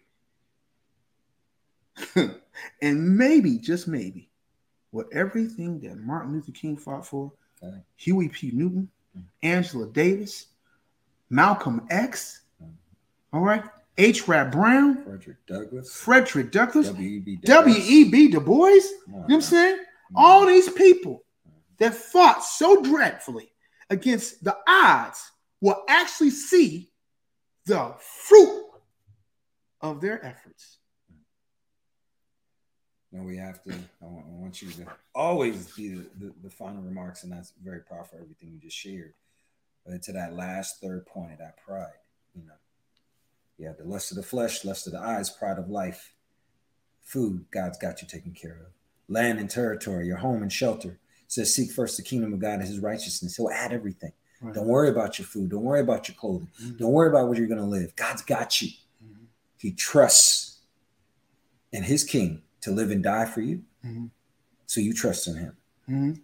[2.16, 4.30] and maybe, just maybe,
[4.92, 7.34] what everything that Martin Luther King fought for,
[7.64, 7.78] Okay.
[7.98, 8.52] Huey P.
[8.54, 8.90] Newton.
[9.44, 10.48] Angela Davis,
[11.30, 12.42] Malcolm X,
[13.34, 13.64] all right,
[13.98, 14.28] H.
[14.28, 15.94] Rap Brown, Frederick Douglass.
[15.94, 17.40] Frederick Douglass, W.E.B.
[17.44, 18.30] W.E.B.
[18.30, 18.68] Du Bois.
[18.68, 19.80] You know what I'm saying?
[20.16, 21.24] All these people
[21.78, 23.52] that fought so dreadfully
[23.90, 26.92] against the odds will actually see
[27.66, 28.70] the fruit
[29.82, 30.78] of their efforts.
[33.12, 33.72] No, we have to.
[34.02, 37.52] I want, I want you to always be the, the, the final remarks, and that's
[37.64, 39.14] very proud for Everything you just shared.
[39.86, 41.92] But to that last third point of that pride,
[42.36, 42.54] you know,
[43.58, 46.14] yeah, the lust of the flesh, lust of the eyes, pride of life,
[47.04, 47.46] food.
[47.52, 48.68] God's got you taken care of.
[49.14, 50.90] Land and territory, your home and shelter.
[50.90, 53.36] It says, seek first the kingdom of God and His righteousness.
[53.36, 54.14] He'll add everything.
[54.42, 54.54] Right.
[54.54, 55.50] Don't worry about your food.
[55.50, 56.48] Don't worry about your clothing.
[56.64, 56.78] Mhm.
[56.80, 57.96] Don't worry about where you're going to live.
[57.96, 58.70] God's got you.
[59.04, 59.26] Mhm.
[59.58, 60.60] He trusts
[61.72, 63.64] in His King to live and die for you.
[63.86, 64.10] Mhm.
[64.68, 65.58] So you trust in Him.
[65.90, 66.22] Mhm.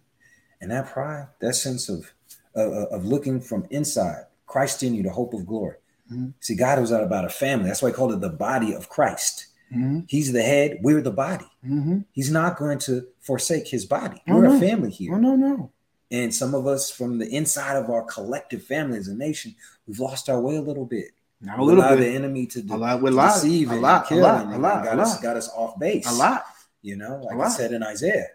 [0.60, 2.12] And that pride, that sense of
[2.54, 5.76] of, of looking from inside, Christ in you, the hope of glory.
[6.10, 6.32] Mhm.
[6.40, 7.66] See, God was out about a family.
[7.68, 9.46] That's why he called it the body of Christ.
[9.72, 10.06] Mhm.
[10.08, 10.78] He's the head.
[10.82, 11.46] We're the body.
[11.64, 12.06] Mhm.
[12.10, 14.20] He's not going to forsake his body.
[14.26, 14.56] Oh, We're no.
[14.56, 15.14] a family here.
[15.14, 15.70] Oh, no, no.
[16.10, 19.54] And some of us from the inside of our collective family as a nation,
[19.86, 21.10] we've lost our way a little bit.
[21.40, 22.00] Not We a little allow bit.
[22.00, 22.98] the enemy to, de- A lot.
[22.98, 23.34] A to lot.
[23.34, 24.10] deceive A and lot.
[24.10, 24.40] A lot.
[24.42, 24.82] and, A and lot.
[24.82, 25.22] A got, us, lot.
[25.22, 26.06] got us off base.
[26.08, 26.44] A lot.
[26.82, 27.48] You know, like I lot.
[27.52, 28.28] said in Isaiah,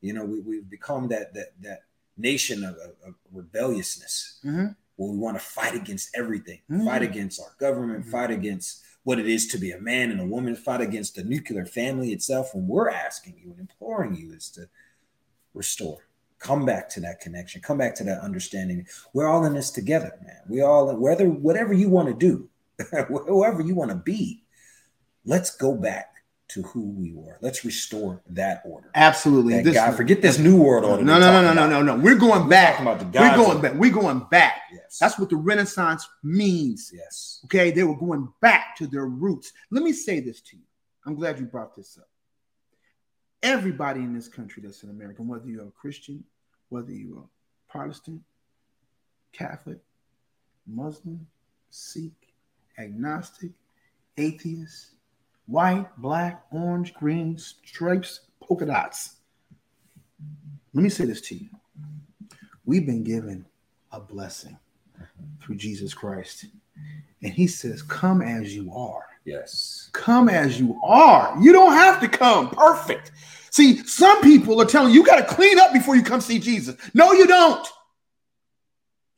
[0.00, 1.80] you know, we, we've become that that that
[2.16, 2.76] nation of,
[3.06, 4.74] of, rebelliousness Mhm.
[4.96, 6.84] where we want to fight against everything, Mhm.
[6.84, 8.10] fight against our government, Mhm.
[8.10, 11.24] fight against what it is to be a man and a woman, fight against the
[11.24, 12.54] nuclear family itself.
[12.54, 14.68] When we're asking you and imploring you is to
[15.54, 16.05] restore,
[16.38, 18.86] come back to that connection, come back to that understanding.
[19.12, 20.40] We're all in this together, man.
[20.48, 22.48] We all, whether whatever you want to do,
[23.08, 24.44] whoever you want to be,
[25.24, 26.16] let's go back
[26.48, 27.38] to who we were.
[27.40, 28.90] Let's restore that order.
[28.94, 29.62] Absolutely.
[29.62, 31.02] That God, forget this new world order.
[31.02, 32.02] No, no, no, no, no, no, no.
[32.02, 32.80] We're going We're back.
[32.80, 33.74] about the We're going back.
[33.74, 34.62] We're going back.
[34.72, 34.98] Yes.
[34.98, 36.92] That's what the Renaissance means.
[36.94, 37.40] yes.
[37.46, 39.52] Okay, they were going back to their roots.
[39.70, 40.62] Let me say this to you.
[41.04, 42.08] I'm glad you brought this up.
[43.42, 46.24] Everybody in this country that's an American, whether you're a Christian,
[46.68, 48.22] whether you're a Protestant,
[49.32, 49.78] Catholic,
[50.66, 51.26] Muslim,
[51.70, 52.34] Sikh,
[52.78, 53.50] agnostic,
[54.16, 54.92] atheist,
[55.46, 59.16] white, black, orange, green, stripes, polka dots.
[60.72, 61.48] Let me say this to you.
[62.64, 63.46] We've been given
[63.92, 64.58] a blessing
[65.42, 66.46] through Jesus Christ.
[67.22, 69.06] And he says, Come as you are.
[69.26, 69.90] Yes.
[69.92, 71.36] Come as you are.
[71.42, 73.10] You don't have to come perfect.
[73.50, 76.38] See, some people are telling you, you got to clean up before you come see
[76.38, 76.76] Jesus.
[76.94, 77.66] No, you don't.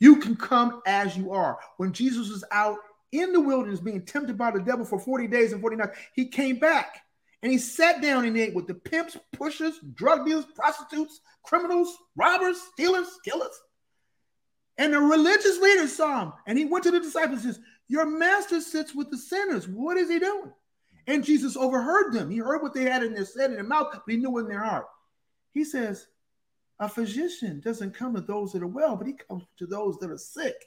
[0.00, 1.58] You can come as you are.
[1.76, 2.78] When Jesus was out
[3.12, 6.26] in the wilderness being tempted by the devil for 40 days and 40 nights, he
[6.26, 7.02] came back
[7.42, 12.58] and he sat down and ate with the pimps, pushers, drug dealers, prostitutes, criminals, robbers,
[12.72, 13.60] stealers, killers.
[14.78, 18.06] And the religious leaders saw him and he went to the disciples and says, Your
[18.06, 19.66] master sits with the sinners.
[19.66, 20.52] What is he doing?
[21.06, 22.30] And Jesus overheard them.
[22.30, 24.46] He heard what they had in their said in their mouth, but he knew in
[24.46, 24.86] their heart.
[25.54, 26.06] He says,
[26.80, 30.10] A physician doesn't come to those that are well, but he comes to those that
[30.10, 30.66] are sick.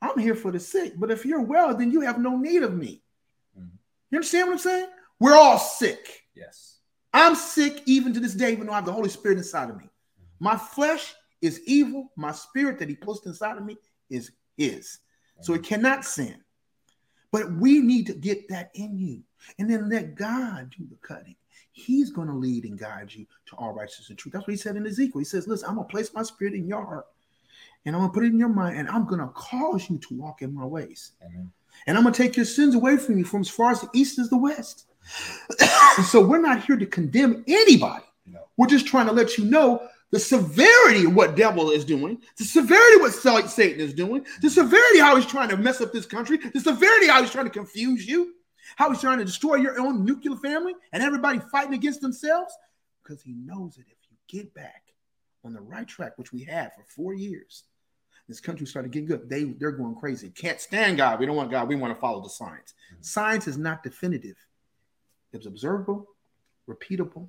[0.00, 2.74] I'm here for the sick, but if you're well, then you have no need of
[2.74, 3.02] me.
[3.58, 3.70] Mhm.
[4.10, 4.88] You understand what I'm saying?
[5.18, 6.26] We're all sick.
[6.34, 6.78] Yes.
[7.12, 9.76] I'm sick even to this day, even though I have the Holy Spirit inside of
[9.76, 9.90] me.
[10.38, 12.10] My flesh is evil.
[12.16, 13.76] My spirit that He placed inside of me
[14.08, 15.00] is His.
[15.40, 16.36] So it cannot sin.
[17.32, 19.22] But we need to get that in you
[19.58, 21.36] and then let God do the cutting.
[21.72, 24.32] He's going to lead and guide you to all righteousness and truth.
[24.32, 25.20] That's what He said in Ezekiel.
[25.20, 27.06] He says, Listen, I'm going to place my spirit in your heart
[27.86, 29.98] and I'm going to put it in your mind and I'm going to cause you
[29.98, 31.12] to walk in my ways.
[31.24, 31.50] Amen.
[31.86, 33.88] And I'm going to take your sins away from you from as far as the
[33.94, 34.86] east as the west.
[36.10, 38.04] so we're not here to condemn anybody.
[38.26, 38.40] No.
[38.56, 42.44] We're just trying to let you know the severity of what devil is doing, the
[42.44, 46.06] severity of what Satan is doing, the severity how he's trying to mess up this
[46.06, 48.34] country, the severity how he's trying to confuse you,
[48.76, 52.52] how he's trying to destroy your own nuclear family and everybody fighting against themselves.
[53.02, 54.94] Because he knows that if you get back
[55.44, 57.64] on the right track, which we had for four years,
[58.28, 59.28] this country started getting good.
[59.28, 60.30] They they're going crazy.
[60.30, 61.18] Can't stand God.
[61.18, 61.68] We don't want God.
[61.68, 62.74] We want to follow the science.
[62.92, 63.02] Mm-hmm.
[63.02, 64.36] Science is not definitive.
[65.32, 66.06] It's observable,
[66.68, 67.28] repeatable,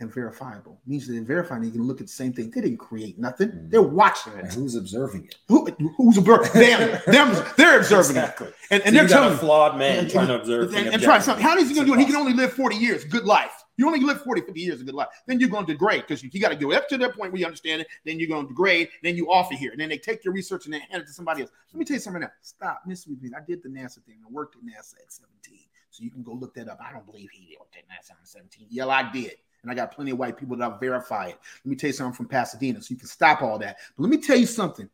[0.00, 0.80] and verifiable.
[0.86, 2.50] means that in verifying, you can look at the same thing.
[2.50, 3.48] They didn't create nothing.
[3.48, 3.70] Mhm.
[3.70, 4.54] They're watching And it.
[4.54, 5.36] who's observing it?
[5.48, 6.52] Who, who's observing?
[6.52, 8.48] Them, them, they're observing it, Exactly.
[8.70, 11.42] and, So they're telling a flawed man and- trying to observe and, and try something.
[11.42, 12.00] How is he going to do it?
[12.00, 13.64] He can only live 40 years, good life.
[13.76, 15.08] You only live 40, 50 years of good life.
[15.26, 17.38] Then you're going to degrade because you, got to go up to that point where
[17.40, 17.88] you understand it.
[18.04, 18.88] Then you're going to degrade.
[19.04, 19.70] Then you off it here.
[19.72, 21.50] And then they take your research and they hand it to somebody else.
[21.72, 22.32] Let me tell you something else.
[22.42, 23.30] Stop messing with me.
[23.36, 24.16] I did the NASA thing.
[24.26, 25.60] I worked at NASA at 17.
[25.90, 26.80] So you can go look that up.
[26.84, 28.66] I don't believe he worked at NASA at 17.
[28.68, 29.34] Yeah, I did.
[29.62, 31.38] And I got plenty of white people that'll verify it.
[31.64, 33.78] Let me tell you something from Pasadena so you can stop all that.
[33.96, 34.88] But let me tell you something.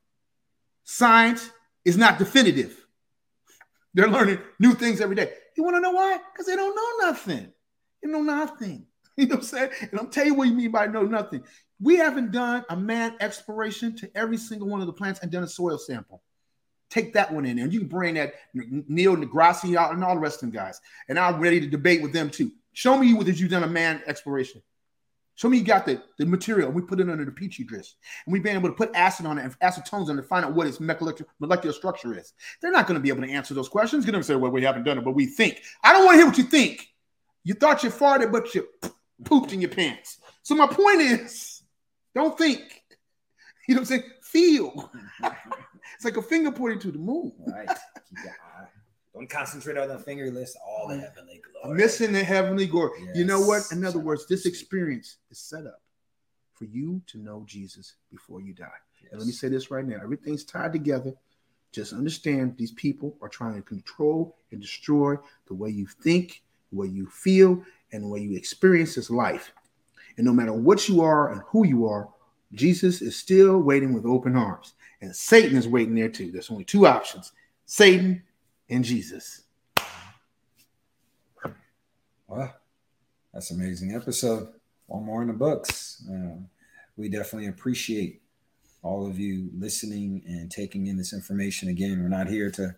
[0.84, 1.50] Science
[1.84, 2.84] is not definitive.
[3.94, 5.32] They're learning new things every day.
[5.56, 6.18] You want to know why?
[6.32, 7.52] Because they don't know nothing.
[8.02, 8.86] They know nothing.
[9.16, 9.70] You know what I'm saying?
[9.92, 11.44] And I'm telling you what you mean by know nothing.
[11.80, 15.44] We haven't done a man exploration to every single one of the plants and done
[15.44, 16.20] a soil sample.
[16.90, 17.64] Take that one in there.
[17.64, 20.80] And you can bring that Neil deGrasse out and all the rest of them guys.
[21.08, 22.50] And I'm ready to debate with them too.
[22.74, 24.62] Show me that you've done a man exploration.
[25.36, 26.70] Show me you got the, the material.
[26.70, 27.94] We put it under the petri dish.
[28.26, 30.44] And we've been able to put acid on it and acetones on it to find
[30.44, 32.32] out what its molecular, structure is.
[32.60, 34.04] They're not going to be able to answer those questions.
[34.04, 35.62] They're going to say, well, we haven't done it, but we think.
[35.82, 36.86] I don't want to hear what you think.
[37.42, 38.68] You thought you farted, but you
[39.24, 40.18] pooped in your pants.
[40.42, 41.62] So my point is,
[42.14, 42.60] don't think.
[43.66, 44.10] You know what I'm saying?
[44.22, 44.92] Feel.
[45.94, 47.32] It's like a finger pointing to the moon.
[47.46, 47.68] Right.
[49.14, 49.44] Keep your eye.
[49.44, 50.56] Don't concentrate on the finger list.
[50.66, 51.76] All the heavenly glory.
[51.76, 53.08] Missing the heavenly glory.
[53.14, 53.62] You know what?
[53.72, 55.80] In other words, this experience is set up
[56.54, 58.66] for you to know Jesus before you die.
[59.10, 61.12] And let me say this right now everything's tied together.
[61.72, 65.16] Just understand these people are trying to control and destroy
[65.48, 67.62] the way you think, the way you feel,
[67.92, 69.52] and the way you experience this life.
[70.16, 72.08] And no matter what you are and who you are,
[72.52, 74.74] Jesus is still waiting with open arms.
[75.00, 76.30] And Satan is waiting there too.
[76.30, 77.32] There's only two options
[77.66, 78.22] Satan
[78.68, 79.42] and Jesus.
[82.26, 82.54] Well,
[83.32, 84.48] that's an amazing episode.
[84.86, 86.02] One more in the books.
[86.08, 86.48] Um,
[86.96, 88.22] we definitely appreciate
[88.82, 91.68] all of you listening and taking in this information.
[91.68, 92.74] Again, we're not here to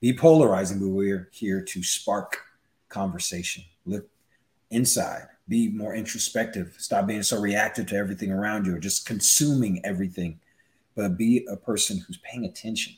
[0.00, 2.40] be polarizing, but we're here to spark
[2.88, 3.64] conversation.
[3.84, 4.08] Look
[4.70, 9.80] inside, be more introspective, stop being so reactive to everything around you or just consuming
[9.84, 10.38] everything,
[10.94, 12.94] but be a person who's paying attention.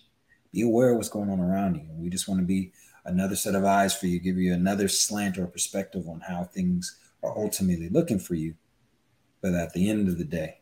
[0.52, 1.86] Be aware of what's going on around you.
[1.96, 2.72] We just want to be
[3.04, 6.96] another set of eyes for you, give you another slant or perspective on how things
[7.22, 8.54] are ultimately looking for you.
[9.40, 10.58] But at the end of the day,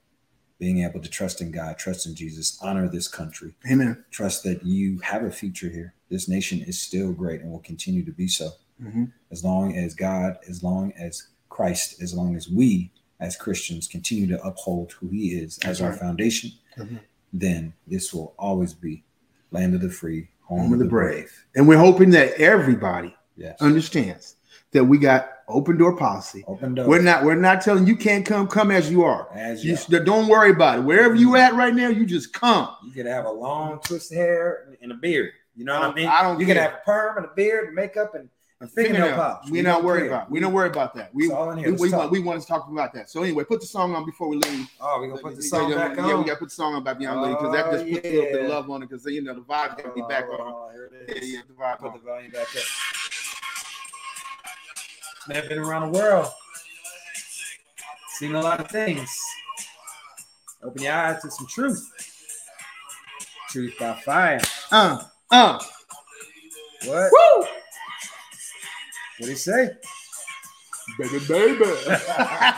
[0.59, 3.55] being able to trust in God, trust in Jesus, honor this country.
[3.71, 4.05] Amen.
[4.11, 5.95] Trust that you have a future here.
[6.11, 8.51] This nation is still great and will continue to be so.
[8.83, 9.05] Mm-hmm.
[9.31, 14.27] As long as God, as long as Christ, as long as we as Christians continue
[14.29, 15.99] to uphold who he is as That's our right.
[15.99, 17.01] foundation, Mhm.
[17.33, 19.03] then this will always be
[19.51, 21.33] land of the free, home, Home of the brave.
[21.55, 23.61] And we're hoping that everybody Yes.
[23.61, 24.37] understands
[24.73, 26.45] that we got open door policy.
[26.47, 26.87] Open door.
[26.87, 29.29] We're not we're not telling you can't come, come as you are.
[29.35, 30.83] as You you, s- don't worry about it.
[30.83, 32.69] Wherever you at right now, you just come.
[32.85, 35.31] you could have a long twisted hair and a beard.
[35.57, 36.07] You know what I mean?
[36.07, 36.65] I don't You can care.
[36.65, 38.29] have a perm and a beard and makeup and,
[38.61, 39.17] and fingernail Fingernail.
[39.17, 39.47] polish.
[39.47, 40.09] We're We not don't worried care.
[40.09, 40.31] about.
[40.31, 41.15] We don't worry about that.
[41.15, 41.67] We It's all in here.
[41.67, 43.09] we, Let's we, want, we want to talk about that.
[43.09, 44.69] So anyway, put the song on before we leave.
[44.81, 46.19] Oh, we're gonna put the song gotta- back yeah, on.
[46.21, 48.07] we got to put the song on about Young Lady because that just Oh, puts
[48.07, 50.03] a little bit of love on it because you know the vibe got to be
[50.09, 50.41] back on.
[50.41, 51.33] Oh, here it Yeah, is.
[51.35, 51.93] yeah, the vibe Put on.
[51.99, 52.63] the volume back up.
[55.29, 56.27] Man, been around the world.
[58.17, 59.09] Seen a lot of things.
[60.65, 61.89] Open your eyes to some truth.
[63.51, 64.41] Truth by fire.
[64.73, 65.01] Uh,
[65.31, 65.59] uh,
[66.87, 67.13] What?
[67.13, 67.47] woo,
[69.19, 69.71] What do you say?
[70.99, 71.65] baby, baby.